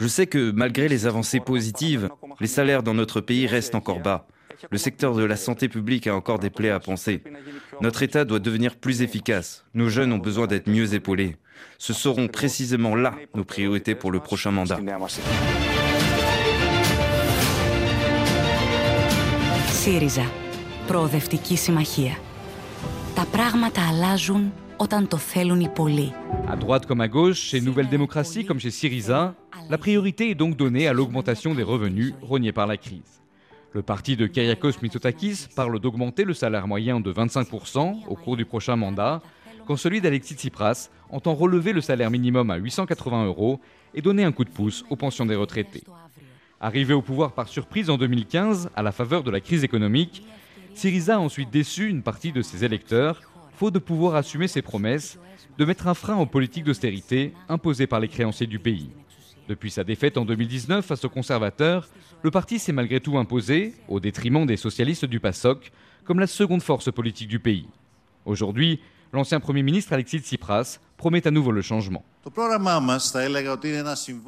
Je 0.00 0.06
sais 0.06 0.26
que 0.26 0.50
malgré 0.50 0.88
les 0.88 1.06
avancées 1.06 1.40
positives, 1.40 2.08
les 2.40 2.46
salaires 2.46 2.82
dans 2.82 2.94
notre 2.94 3.20
pays 3.20 3.46
restent 3.46 3.74
encore 3.74 4.00
bas. 4.00 4.26
Le 4.70 4.78
secteur 4.78 5.14
de 5.14 5.24
la 5.24 5.36
santé 5.36 5.68
publique 5.68 6.06
a 6.06 6.14
encore 6.14 6.38
des 6.38 6.50
plaies 6.50 6.70
à 6.70 6.80
penser. 6.80 7.22
Notre 7.80 8.02
État 8.02 8.24
doit 8.24 8.38
devenir 8.38 8.76
plus 8.76 9.02
efficace. 9.02 9.64
Nos 9.74 9.88
jeunes 9.88 10.12
ont 10.12 10.18
besoin 10.18 10.46
d'être 10.46 10.68
mieux 10.68 10.94
épaulés. 10.94 11.36
Ce 11.78 11.92
seront 11.92 12.28
précisément 12.28 12.94
là 12.94 13.14
nos 13.34 13.44
priorités 13.44 13.94
pour 13.94 14.10
le 14.10 14.20
prochain 14.20 14.50
mandat. 14.50 14.80
ΣΥΡΙΖΑ. 19.68 20.30
Προοδευτική 20.86 21.56
συμμαχία. 21.56 22.16
Τα 23.14 23.26
πράγματα 23.32 23.80
αλλάζουν 23.88 24.52
À 26.47 26.55
droite 26.55 26.87
comme 26.87 27.01
à 27.01 27.07
gauche, 27.07 27.39
chez 27.39 27.61
Nouvelle 27.61 27.87
Démocratie 27.87 28.45
comme 28.45 28.59
chez 28.59 28.71
Syriza, 28.71 29.35
la 29.69 29.77
priorité 29.77 30.31
est 30.31 30.35
donc 30.35 30.57
donnée 30.57 30.87
à 30.87 30.93
l'augmentation 30.93 31.53
des 31.53 31.61
revenus 31.61 32.15
rognés 32.23 32.51
par 32.51 32.65
la 32.65 32.77
crise. 32.77 33.21
Le 33.73 33.83
parti 33.83 34.15
de 34.15 34.25
Kyriakos 34.25 34.81
Mitsotakis 34.81 35.49
parle 35.55 35.79
d'augmenter 35.79 36.23
le 36.23 36.33
salaire 36.33 36.67
moyen 36.67 36.99
de 36.99 37.13
25% 37.13 38.07
au 38.07 38.15
cours 38.15 38.37
du 38.37 38.45
prochain 38.45 38.75
mandat, 38.75 39.21
quand 39.67 39.75
celui 39.75 40.01
d'Alexis 40.01 40.33
Tsipras 40.33 40.89
entend 41.11 41.35
relever 41.35 41.73
le 41.73 41.81
salaire 41.81 42.09
minimum 42.09 42.49
à 42.49 42.55
880 42.55 43.27
euros 43.27 43.59
et 43.93 44.01
donner 44.01 44.23
un 44.23 44.31
coup 44.31 44.45
de 44.45 44.49
pouce 44.49 44.83
aux 44.89 44.95
pensions 44.95 45.27
des 45.27 45.35
retraités. 45.35 45.83
Arrivé 46.59 46.95
au 46.95 47.03
pouvoir 47.03 47.33
par 47.33 47.49
surprise 47.49 47.91
en 47.91 47.99
2015, 47.99 48.71
à 48.75 48.81
la 48.81 48.91
faveur 48.91 49.21
de 49.21 49.29
la 49.29 49.41
crise 49.41 49.63
économique, 49.63 50.23
Syriza 50.73 51.17
a 51.17 51.19
ensuite 51.19 51.51
déçu 51.51 51.87
une 51.87 52.01
partie 52.01 52.31
de 52.31 52.41
ses 52.41 52.65
électeurs 52.65 53.21
de 53.69 53.79
pouvoir 53.79 54.15
assumer 54.15 54.47
ses 54.47 54.61
promesses 54.61 55.19
de 55.57 55.65
mettre 55.65 55.87
un 55.87 55.93
frein 55.93 56.17
aux 56.17 56.25
politiques 56.25 56.63
d'austérité 56.63 57.33
imposées 57.49 57.85
par 57.85 57.99
les 57.99 58.07
créanciers 58.07 58.47
du 58.47 58.57
pays. 58.57 58.89
Depuis 59.47 59.69
sa 59.69 59.83
défaite 59.83 60.17
en 60.17 60.25
2019 60.25 60.85
face 60.85 61.03
aux 61.03 61.09
conservateurs, 61.09 61.87
le 62.23 62.31
parti 62.31 62.57
s'est 62.57 62.71
malgré 62.71 62.99
tout 62.99 63.17
imposé, 63.17 63.73
au 63.87 63.99
détriment 63.99 64.45
des 64.45 64.57
socialistes 64.57 65.05
du 65.05 65.19
PASOK, 65.19 65.71
comme 66.05 66.19
la 66.19 66.27
seconde 66.27 66.63
force 66.63 66.91
politique 66.91 67.27
du 67.27 67.39
pays. 67.39 67.67
Aujourd'hui, 68.25 68.79
l'ancien 69.13 69.39
Premier 69.39 69.63
ministre 69.63 69.93
Alexis 69.93 70.19
Tsipras 70.19 70.79
promet 71.01 71.25
à 71.25 71.31
nouveau 71.31 71.51
le 71.51 71.63
changement. 71.63 72.03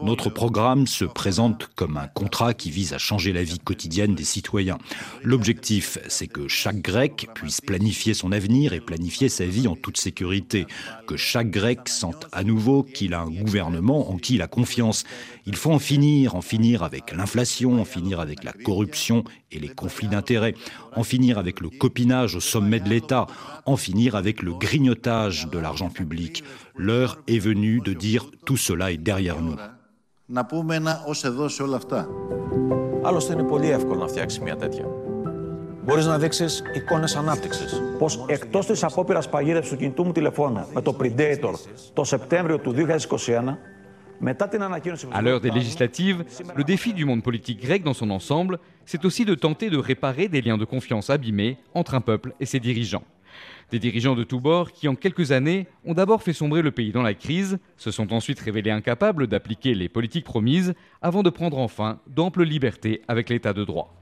Notre 0.02 0.30
programme 0.32 0.88
se 0.88 1.06
présente 1.06 1.70
comme 1.76 1.98
un 1.98 2.08
contrat 2.08 2.56
qui 2.56 2.72
vise 2.72 2.94
à 2.94 2.98
changer 2.98 3.32
la 3.32 3.44
vie 3.44 3.60
quotidienne 3.60 4.16
des 4.16 4.24
citoyens. 4.24 4.80
L'objectif, 5.22 6.00
c'est 6.08 6.26
que 6.26 6.48
chaque 6.48 6.82
Grec 6.82 7.30
puisse 7.36 7.62
planifier 7.62 8.16
son 8.16 8.32
avenir 8.32 8.74
et 8.74 8.80
planifier 8.80 9.30
sa 9.30 9.46
vie 9.46 9.68
en 9.68 9.76
toute 9.76 9.98
sécurité. 9.98 10.66
Que 11.06 11.16
chaque 11.16 11.52
Grec 11.52 11.88
sente 11.90 12.26
à 12.32 12.44
nouveau 12.44 12.82
qu'il 12.82 13.14
a 13.14 13.22
un 13.22 13.30
gouvernement 13.30 14.10
en 14.10 14.18
qui 14.18 14.34
il 14.34 14.42
a 14.42 14.48
confiance. 14.48 15.04
Il 15.46 15.56
faut 15.56 15.72
en 15.72 15.78
finir, 15.78 16.34
en 16.34 16.42
finir 16.42 16.82
avec 16.82 17.12
l'inflation, 17.12 17.80
en 17.80 17.86
finir 17.86 18.20
avec 18.20 18.44
la 18.44 18.54
corruption 18.54 19.24
et 19.52 19.60
les 19.60 19.70
conflits 19.70 20.08
d'intérêts, 20.08 20.56
en 20.96 21.04
finir 21.04 21.38
avec 21.38 21.60
le 21.60 21.70
copinage 21.70 22.36
au 22.36 22.40
sommet 22.40 22.80
de 22.80 22.90
l'État, 22.90 23.28
en 23.68 23.78
finir 23.78 24.16
avec 24.16 24.42
le 24.42 24.54
grignotage 24.54 25.48
de 25.52 25.60
l'argent 25.60 25.90
public. 25.90 26.44
L'heure 26.75 27.13
est 27.27 27.43
venue 27.49 27.81
de 27.89 27.93
dire 28.07 28.23
tout 28.47 28.57
cela 28.57 28.91
est 28.93 29.03
derrière 29.11 29.41
nous. 29.41 29.57
Να 30.31 30.45
πούμε 30.45 30.75
ένα 30.75 31.05
ως 31.07 31.25
εδώ 31.25 31.49
σε 31.49 31.63
όλα 31.63 31.77
αυτά. 31.77 32.09
Άλλωστε 33.03 33.33
είναι 33.33 33.43
πολύ 33.43 33.71
εύκολο 33.71 34.01
να 34.01 34.07
φτιάξει 34.07 34.41
μια 34.41 34.57
τέτοια. 34.57 34.85
Μπορείς 35.85 36.07
να 36.07 36.19
δείξεις 36.19 36.63
εικόνες 36.75 37.17
ανάπτυξης. 37.17 37.83
Πως 37.99 38.25
εκτός 38.29 38.67
της 38.67 38.85
απόπειρας 38.85 39.29
παγίδευσης 39.29 39.73
του 39.73 39.79
κινητού 39.79 40.05
μου 40.05 40.13
τηλεφώνου 40.13 40.67
με 40.75 40.83
το 40.83 40.97
Predator 41.01 41.53
το 41.93 42.05
Σεπτέμβριο 42.05 42.59
του 42.59 42.73
2021, 42.73 43.59
À 45.13 45.23
l'heure 45.23 45.41
des 45.41 45.51
législatives, 45.51 46.25
le 46.57 46.65
défi 46.65 46.93
du 46.93 47.05
monde 47.05 47.23
politique 47.23 47.61
grec 47.61 47.85
dans 47.85 47.95
son 47.95 48.11
ensemble, 48.11 48.59
c'est 48.85 49.05
aussi 49.05 49.25
de 49.25 49.35
tenter 49.35 49.71
de 49.71 49.79
réparer 49.79 50.27
des 50.29 50.43
liens 50.43 50.59
de 50.59 50.65
confiance 50.65 51.09
abîmés 51.09 51.59
entre 51.75 51.95
un 51.95 52.01
peuple 52.01 52.35
et 52.41 52.47
ses 52.47 52.59
dirigeants. 52.59 53.05
Des 53.72 53.80
dirigeants 53.80 54.16
de 54.16 54.24
tous 54.24 54.40
bords 54.40 54.72
qui, 54.72 54.88
en 54.88 54.96
quelques 54.96 55.32
années, 55.32 55.68
ont 55.86 55.94
d'abord 55.94 56.22
fait 56.22 56.34
sombrer 56.34 56.62
le 56.62 56.72
pays 56.72 56.92
dans 56.92 57.02
la 57.02 57.14
crise, 57.14 57.60
se 57.78 57.92
sont 57.92 58.14
ensuite 58.14 58.40
révélés 58.40 58.72
incapables 58.72 59.28
d'appliquer 59.28 59.74
les 59.74 59.90
politiques 59.90 60.26
promises 60.26 60.74
avant 61.02 61.24
de 61.24 61.30
prendre 61.30 61.58
enfin 61.58 62.00
d'amples 62.08 62.44
libertés 62.44 63.02
avec 63.08 63.30
l'état 63.30 63.54
de 63.54 63.64
droit. 63.64 63.96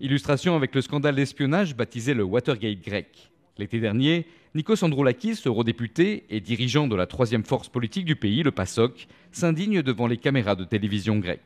Illustration 0.00 0.56
avec 0.56 0.74
le 0.74 0.80
scandale 0.80 1.14
d'espionnage 1.14 1.76
baptisé 1.76 2.14
le 2.14 2.24
Watergate 2.24 2.80
grec. 2.80 3.30
L'été 3.58 3.78
dernier, 3.78 4.26
Nikos 4.56 4.84
Androulakis, 4.84 5.40
eurodéputé 5.46 6.26
et 6.30 6.38
dirigeant 6.38 6.86
de 6.86 6.94
la 6.94 7.08
troisième 7.08 7.42
force 7.42 7.68
politique 7.68 8.04
du 8.04 8.14
pays, 8.14 8.44
le 8.44 8.52
PASOK, 8.52 9.08
s'indigne 9.32 9.82
devant 9.82 10.06
les 10.06 10.16
caméras 10.16 10.54
de 10.54 10.62
télévision 10.62 11.18
grecques. 11.18 11.40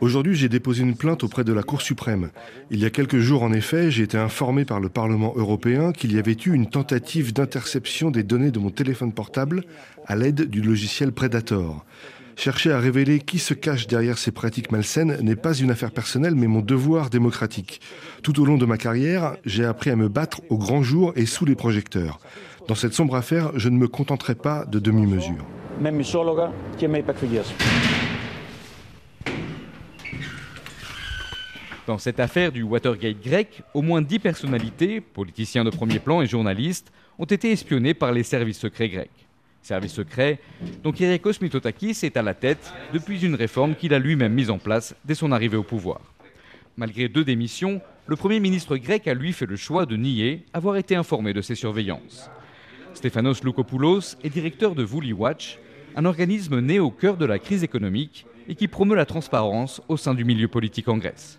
Aujourd'hui, 0.00 0.34
j'ai 0.34 0.48
déposé 0.48 0.82
une 0.82 0.96
plainte 0.96 1.22
auprès 1.22 1.44
de 1.44 1.52
la 1.52 1.62
Cour 1.62 1.80
suprême. 1.80 2.30
Il 2.72 2.80
y 2.80 2.86
a 2.86 2.90
quelques 2.90 3.18
jours, 3.18 3.44
en 3.44 3.52
effet, 3.52 3.92
j'ai 3.92 4.02
été 4.02 4.18
informé 4.18 4.64
par 4.64 4.80
le 4.80 4.88
Parlement 4.88 5.32
européen 5.36 5.92
qu'il 5.92 6.12
y 6.12 6.18
avait 6.18 6.36
eu 6.44 6.52
une 6.52 6.68
tentative 6.68 7.32
d'interception 7.32 8.10
des 8.10 8.24
données 8.24 8.50
de 8.50 8.58
mon 8.58 8.70
téléphone 8.70 9.12
portable 9.12 9.62
à 10.06 10.16
l'aide 10.16 10.50
du 10.50 10.60
logiciel 10.60 11.12
Predator. 11.12 11.84
Chercher 12.40 12.72
à 12.72 12.78
révéler 12.78 13.18
qui 13.18 13.38
se 13.38 13.52
cache 13.52 13.86
derrière 13.86 14.16
ces 14.16 14.30
pratiques 14.30 14.72
malsaines 14.72 15.18
n'est 15.20 15.36
pas 15.36 15.52
une 15.52 15.70
affaire 15.70 15.90
personnelle, 15.90 16.34
mais 16.34 16.46
mon 16.46 16.62
devoir 16.62 17.10
démocratique. 17.10 17.82
Tout 18.22 18.40
au 18.40 18.46
long 18.46 18.56
de 18.56 18.64
ma 18.64 18.78
carrière, 18.78 19.36
j'ai 19.44 19.66
appris 19.66 19.90
à 19.90 19.96
me 19.96 20.08
battre 20.08 20.40
au 20.48 20.56
grand 20.56 20.79
jour 20.82 21.12
et 21.16 21.26
sous 21.26 21.44
les 21.44 21.54
projecteurs. 21.54 22.18
Dans 22.68 22.74
cette 22.74 22.94
sombre 22.94 23.16
affaire, 23.16 23.52
je 23.58 23.68
ne 23.68 23.76
me 23.76 23.88
contenterai 23.88 24.34
pas 24.34 24.64
de 24.64 24.78
demi-mesures. 24.78 25.44
Dans 31.86 31.98
cette 31.98 32.20
affaire 32.20 32.52
du 32.52 32.62
Watergate 32.62 33.20
grec, 33.22 33.62
au 33.74 33.82
moins 33.82 34.02
dix 34.02 34.18
personnalités, 34.18 35.00
politiciens 35.00 35.64
de 35.64 35.70
premier 35.70 35.98
plan 35.98 36.22
et 36.22 36.26
journalistes, 36.26 36.92
ont 37.18 37.24
été 37.24 37.50
espionnées 37.50 37.94
par 37.94 38.12
les 38.12 38.22
services 38.22 38.58
secrets 38.58 38.88
grecs 38.88 39.26
service 39.62 39.92
secret, 39.92 40.38
dont 40.82 40.92
Kyriakos 40.92 41.40
Mitsotakis 41.40 41.98
est 42.02 42.16
à 42.16 42.22
la 42.22 42.34
tête 42.34 42.72
depuis 42.92 43.24
une 43.24 43.34
réforme 43.34 43.74
qu'il 43.74 43.94
a 43.94 43.98
lui-même 43.98 44.32
mise 44.32 44.50
en 44.50 44.58
place 44.58 44.94
dès 45.04 45.14
son 45.14 45.32
arrivée 45.32 45.56
au 45.56 45.62
pouvoir. 45.62 46.00
Malgré 46.76 47.08
deux 47.08 47.24
démissions, 47.24 47.80
le 48.10 48.16
Premier 48.16 48.40
ministre 48.40 48.76
grec 48.76 49.06
a 49.06 49.14
lui 49.14 49.32
fait 49.32 49.46
le 49.46 49.54
choix 49.54 49.86
de 49.86 49.94
nier 49.94 50.44
avoir 50.52 50.76
été 50.76 50.96
informé 50.96 51.32
de 51.32 51.40
ces 51.40 51.54
surveillances. 51.54 52.28
Stéphanos 52.92 53.44
Loukopoulos 53.44 54.16
est 54.24 54.30
directeur 54.30 54.74
de 54.74 54.84
Woolly 54.84 55.12
Watch, 55.12 55.60
un 55.94 56.04
organisme 56.04 56.58
né 56.58 56.80
au 56.80 56.90
cœur 56.90 57.16
de 57.16 57.24
la 57.24 57.38
crise 57.38 57.62
économique 57.62 58.26
et 58.48 58.56
qui 58.56 58.66
promeut 58.66 58.96
la 58.96 59.06
transparence 59.06 59.80
au 59.86 59.96
sein 59.96 60.14
du 60.14 60.24
milieu 60.24 60.48
politique 60.48 60.88
en 60.88 60.96
Grèce. 60.96 61.38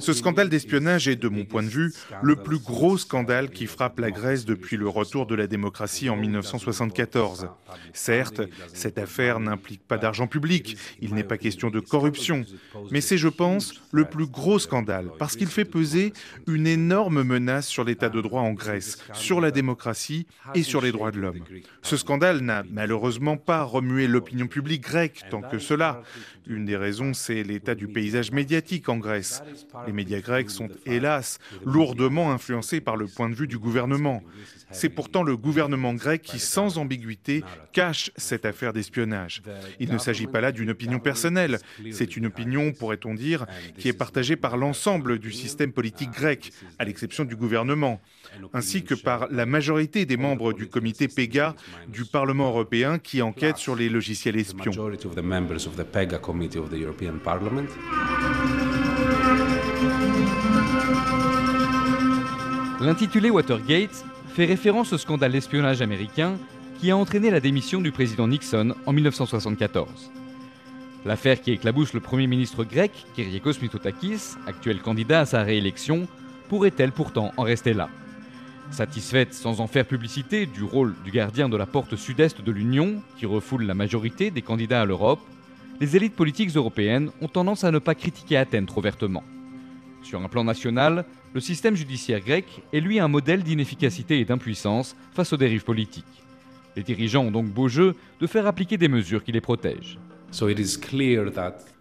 Ce 0.00 0.12
scandale 0.12 0.48
d'espionnage 0.48 1.08
est, 1.08 1.16
de 1.16 1.28
mon 1.28 1.44
point 1.44 1.62
de 1.62 1.68
vue, 1.68 1.92
le 2.22 2.36
plus 2.36 2.58
gros 2.58 2.96
scandale 2.96 3.50
qui 3.50 3.66
frappe 3.66 3.98
la 3.98 4.10
Grèce 4.10 4.44
depuis 4.44 4.76
le 4.76 4.88
retour 4.88 5.26
de 5.26 5.34
la 5.34 5.46
démocratie 5.46 6.08
en 6.08 6.16
1974. 6.16 7.48
Certes, 7.92 8.42
cette 8.72 8.98
affaire 8.98 9.40
n'implique 9.40 9.86
pas 9.86 9.98
d'argent 9.98 10.26
public, 10.26 10.76
il 11.00 11.14
n'est 11.14 11.24
pas 11.24 11.38
question 11.38 11.70
de 11.70 11.80
corruption, 11.80 12.44
mais 12.90 13.00
c'est, 13.00 13.18
je 13.18 13.28
pense, 13.28 13.74
le 13.92 14.04
plus 14.04 14.26
gros 14.26 14.58
scandale 14.58 15.10
parce 15.18 15.36
qu'il 15.36 15.48
fait 15.48 15.64
peser 15.64 16.12
une 16.46 16.66
énorme 16.66 17.22
menace 17.22 17.66
sur 17.66 17.84
l'état 17.84 18.08
de 18.08 18.20
droit 18.20 18.42
en 18.42 18.52
Grèce, 18.52 18.98
sur 19.12 19.40
la 19.40 19.50
démocratie 19.50 20.26
et 20.54 20.62
sur 20.62 20.80
les 20.80 20.92
droits 20.92 21.10
de 21.10 21.20
l'homme. 21.20 21.40
Ce 21.82 21.96
scandale 21.96 22.40
n'a 22.40 22.64
malheureusement 22.70 23.36
pas 23.36 23.62
remué 23.62 24.06
l'opinion 24.06 24.46
publique 24.46 24.82
grecque 24.82 25.22
tant 25.30 25.42
que 25.42 25.58
cela. 25.58 26.02
Une 26.46 26.64
des 26.64 26.76
raisons, 26.76 27.12
c'est 27.14 27.42
l'état 27.42 27.74
du 27.74 27.86
paysage 27.92 28.32
médiatique 28.32 28.88
en 28.88 28.98
Grèce. 28.98 29.42
Les 29.86 29.92
médias 29.92 30.20
grecs 30.20 30.50
sont, 30.50 30.68
hélas, 30.86 31.38
lourdement 31.64 32.32
influencés 32.32 32.80
par 32.80 32.96
le 32.96 33.06
point 33.06 33.28
de 33.28 33.34
vue 33.34 33.46
du 33.46 33.58
gouvernement. 33.58 34.22
C'est 34.72 34.88
pourtant 34.88 35.22
le 35.22 35.36
gouvernement 35.36 35.94
grec 35.94 36.22
qui, 36.22 36.38
sans 36.38 36.78
ambiguïté, 36.78 37.42
cache 37.72 38.10
cette 38.16 38.44
affaire 38.44 38.72
d'espionnage. 38.72 39.42
Il 39.78 39.92
ne 39.92 39.98
s'agit 39.98 40.26
pas 40.26 40.40
là 40.40 40.52
d'une 40.52 40.70
opinion 40.70 40.98
personnelle, 40.98 41.58
c'est 41.90 42.16
une 42.16 42.26
opinion, 42.26 42.72
pourrait-on 42.72 43.14
dire, 43.14 43.46
qui 43.78 43.88
est 43.88 43.92
partagée 43.92 44.36
par 44.36 44.56
l'ensemble 44.56 45.18
du 45.18 45.32
système 45.32 45.72
politique 45.72 46.10
grec, 46.10 46.52
à 46.78 46.84
l'exception 46.84 47.24
du 47.24 47.36
gouvernement, 47.36 48.00
ainsi 48.52 48.84
que 48.84 48.94
par 48.94 49.28
la 49.30 49.46
majorité 49.46 50.06
des 50.06 50.16
membres 50.16 50.52
du 50.52 50.68
comité 50.68 51.08
PEGA 51.08 51.54
du 51.88 52.04
Parlement 52.04 52.48
européen 52.48 52.98
qui 52.98 53.22
enquête 53.22 53.56
sur 53.56 53.74
les 53.74 53.88
logiciels 53.88 54.36
espions. 54.36 54.72
L'intitulé 62.80 63.28
Watergate 63.28 64.04
fait 64.28 64.46
référence 64.46 64.92
au 64.92 64.98
scandale 64.98 65.32
d'espionnage 65.32 65.82
américain 65.82 66.38
qui 66.80 66.90
a 66.90 66.96
entraîné 66.96 67.30
la 67.30 67.40
démission 67.40 67.82
du 67.82 67.92
président 67.92 68.26
Nixon 68.26 68.74
en 68.86 68.92
1974. 68.92 70.10
L'affaire 71.04 71.40
qui 71.40 71.52
éclabousse 71.52 71.92
le 71.92 72.00
Premier 72.00 72.26
ministre 72.26 72.64
grec, 72.64 72.90
Kyriakos 73.14 73.60
Mitsotakis, 73.60 74.36
actuel 74.46 74.80
candidat 74.80 75.20
à 75.20 75.26
sa 75.26 75.42
réélection, 75.42 76.08
pourrait-elle 76.48 76.92
pourtant 76.92 77.32
en 77.36 77.42
rester 77.42 77.74
là? 77.74 77.88
Satisfaite 78.70 79.34
sans 79.34 79.60
en 79.60 79.66
faire 79.66 79.84
publicité 79.84 80.46
du 80.46 80.62
rôle 80.62 80.94
du 81.04 81.10
gardien 81.10 81.48
de 81.48 81.56
la 81.56 81.66
porte 81.66 81.96
sud-est 81.96 82.40
de 82.40 82.52
l'Union, 82.52 83.02
qui 83.18 83.26
refoule 83.26 83.64
la 83.64 83.74
majorité 83.74 84.30
des 84.30 84.42
candidats 84.42 84.82
à 84.82 84.84
l'Europe, 84.86 85.20
les 85.80 85.96
élites 85.96 86.14
politiques 86.14 86.54
européennes 86.54 87.10
ont 87.22 87.28
tendance 87.28 87.64
à 87.64 87.70
ne 87.70 87.78
pas 87.78 87.94
critiquer 87.94 88.36
Athènes 88.36 88.66
trop 88.66 88.82
vertement. 88.82 89.24
Sur 90.02 90.20
un 90.22 90.28
plan 90.28 90.44
national, 90.44 91.06
le 91.32 91.40
système 91.40 91.74
judiciaire 91.74 92.20
grec 92.20 92.62
est 92.72 92.80
lui 92.80 93.00
un 93.00 93.08
modèle 93.08 93.42
d'inefficacité 93.42 94.20
et 94.20 94.24
d'impuissance 94.24 94.94
face 95.12 95.32
aux 95.32 95.38
dérives 95.38 95.64
politiques. 95.64 96.04
Les 96.76 96.82
dirigeants 96.82 97.24
ont 97.24 97.30
donc 97.30 97.46
beau 97.46 97.68
jeu 97.68 97.96
de 98.20 98.26
faire 98.26 98.46
appliquer 98.46 98.76
des 98.76 98.88
mesures 98.88 99.24
qui 99.24 99.32
les 99.32 99.40
protègent. 99.40 99.98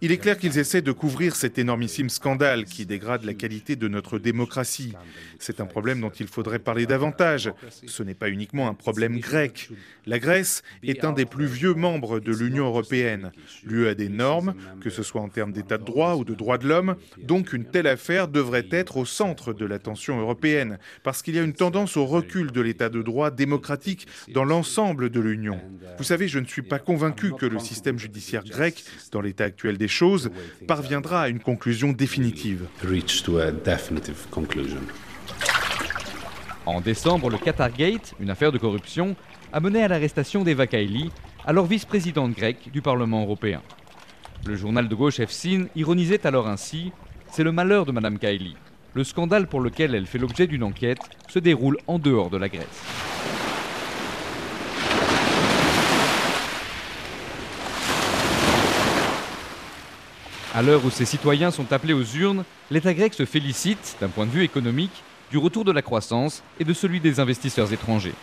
Il 0.02 0.12
est 0.12 0.18
clair 0.18 0.38
qu'ils 0.38 0.58
essaient 0.58 0.82
de 0.82 0.92
couvrir 0.92 1.36
cet 1.36 1.58
énormissime 1.58 2.10
scandale 2.10 2.66
qui 2.66 2.86
dégrade 2.86 3.26
la 3.26 3.34
qualité 3.34 3.76
de 3.76 3.88
notre 3.88 4.18
démocratie. 4.18 4.94
C'est 5.40 5.60
un 5.60 5.66
problème 5.66 6.00
dont 6.02 6.10
il 6.10 6.28
faudrait 6.28 6.60
parler 6.60 6.86
davantage. 6.86 7.52
Ce 7.86 8.02
n'est 8.02 8.14
pas 8.14 8.30
uniquement 8.30 8.70
un 8.70 8.74
problème 8.74 9.20
grec. 9.20 9.70
La 10.06 10.20
Grèce 10.20 10.64
est 10.84 11.04
un 11.04 11.12
des 11.12 11.26
plus 11.26 11.46
vieux 11.46 11.74
membres 11.74 12.20
de 12.20 12.34
l'Union 12.34 12.66
européenne. 12.66 13.32
L'UE 13.64 13.88
a 13.88 13.94
des 13.94 14.10
normes, 14.10 14.56
que 14.82 14.90
ce 14.90 15.04
soit 15.04 15.22
en 15.22 15.30
termes 15.30 15.52
d'état 15.52 15.78
de 15.78 15.84
droit 15.84 16.16
ou 16.16 16.24
de 16.24 16.34
droits 16.34 16.58
de 16.58 16.68
l'homme, 16.68 16.96
donc 17.22 17.54
une 17.54 17.66
telle 17.66 17.88
affaire 17.88 18.28
devrait 18.28 18.68
être 18.72 18.98
au 18.98 19.06
centre 19.06 19.54
de 19.54 19.66
l'attention 19.66 20.20
européenne, 20.20 20.80
parce 21.04 21.22
qu'il 21.22 21.36
y 21.36 21.40
a 21.40 21.44
une 21.44 21.54
tendance 21.54 21.98
au 21.98 22.06
recul 22.06 22.52
de 22.52 22.62
l'état 22.62 22.90
de 22.90 23.02
droit 23.02 23.32
démocratique 23.32 24.08
dans 24.34 24.46
l'ensemble 24.46 25.10
de 25.10 25.20
l'Union. 25.20 25.60
Vous 25.98 26.04
savez, 26.04 26.28
je 26.28 26.40
ne 26.40 26.46
suis 26.46 26.62
pas 26.62 26.80
convaincu 26.80 27.34
que 27.34 27.46
le 27.46 27.60
système 27.60 28.00
judiciaire 28.00 28.39
grec, 28.44 28.84
dans 29.12 29.22
l'état 29.22 29.46
actuel 29.46 29.78
des 29.78 29.88
choses, 29.88 30.30
parviendra 30.68 31.24
à 31.24 31.28
une 31.30 31.40
conclusion 31.40 31.92
définitive. 31.92 32.66
En 36.66 36.82
décembre, 36.82 37.30
le 37.30 37.38
Qatargate, 37.38 38.14
une 38.20 38.30
affaire 38.30 38.52
de 38.52 38.58
corruption, 38.58 39.16
a 39.52 39.60
mené 39.60 39.82
à 39.84 39.88
l'arrestation 39.88 40.44
d'Eva 40.44 40.68
Kaili, 40.68 41.10
alors 41.46 41.66
vice-présidente 41.66 42.34
grecque 42.34 42.70
du 42.72 42.82
Parlement 42.82 43.24
européen. 43.24 43.62
Le 44.46 44.56
journal 44.56 44.88
de 44.88 44.96
gauche 44.96 45.20
EFSIN 45.20 45.66
ironisait 45.76 46.26
alors 46.26 46.48
ainsi 46.48 46.92
C'est 47.32 47.44
le 47.44 47.52
malheur 47.52 47.86
de 47.86 47.92
Madame 47.92 48.20
Kaili. 48.20 48.56
Le 48.94 49.04
scandale 49.04 49.48
pour 49.48 49.62
lequel 49.62 49.96
elle 49.96 50.06
fait 50.06 50.18
l'objet 50.18 50.48
d'une 50.48 50.64
enquête 50.64 51.02
se 51.28 51.40
déroule 51.40 51.78
en 51.88 52.00
dehors 52.00 52.30
de 52.30 52.38
la 52.38 52.50
Grèce. 52.50 53.19
À 60.56 60.64
l'heure 60.64 60.84
où 60.84 60.90
ses 60.90 61.06
citoyens 61.06 61.52
sont 61.52 61.72
appelés 61.72 61.94
aux 61.94 62.04
urnes, 62.04 62.44
l'État 62.72 62.96
grec 62.96 63.14
se 63.14 63.26
félicite, 63.26 63.98
d'un 64.02 64.08
point 64.08 64.26
de 64.26 64.32
vue 64.32 64.44
économique, 64.44 65.04
du 65.30 65.38
retour 65.38 65.64
de 65.64 65.72
la 65.72 65.84
croissance 65.84 66.42
et 66.60 66.64
de 66.64 66.74
celui 66.74 67.00
des 67.00 67.20
investisseurs 67.20 67.72
étrangers. 67.72 68.16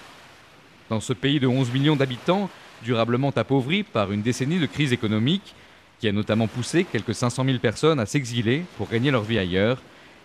Dans 0.90 0.98
ce 0.98 1.12
pays 1.12 1.38
de 1.38 1.46
11 1.46 1.72
millions 1.72 1.94
d'habitants, 1.94 2.50
durablement 2.82 3.30
appauvri 3.36 3.84
par 3.84 4.10
une 4.10 4.22
décennie 4.22 4.58
de 4.58 4.66
crise 4.66 4.92
économique, 4.92 5.54
qui 6.00 6.08
a 6.08 6.12
notamment 6.12 6.48
poussé 6.48 6.84
quelques 6.84 7.14
500 7.14 7.44
000 7.44 7.58
personnes 7.58 8.00
à 8.00 8.06
s'exiler 8.06 8.64
pour 8.76 8.88
gagner 8.88 9.12
leur 9.12 9.22
vie 9.22 9.38
ailleurs, 9.38 9.78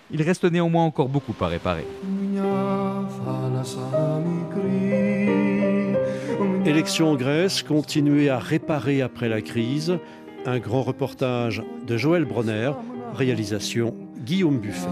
il 0.09 0.23
reste 0.23 0.43
néanmoins 0.45 0.83
encore 0.83 1.07
beaucoup 1.07 1.35
à 1.39 1.47
réparer. 1.47 1.85
Élection 6.65 7.11
en 7.11 7.15
Grèce, 7.15 7.63
continuer 7.63 8.29
à 8.29 8.37
réparer 8.37 9.01
après 9.01 9.29
la 9.29 9.41
crise. 9.41 9.97
Un 10.45 10.59
grand 10.59 10.81
reportage 10.81 11.63
de 11.85 11.97
Joël 11.97 12.25
Bronner, 12.25 12.71
réalisation 13.13 13.95
Guillaume 14.25 14.59
Buffet. 14.59 14.87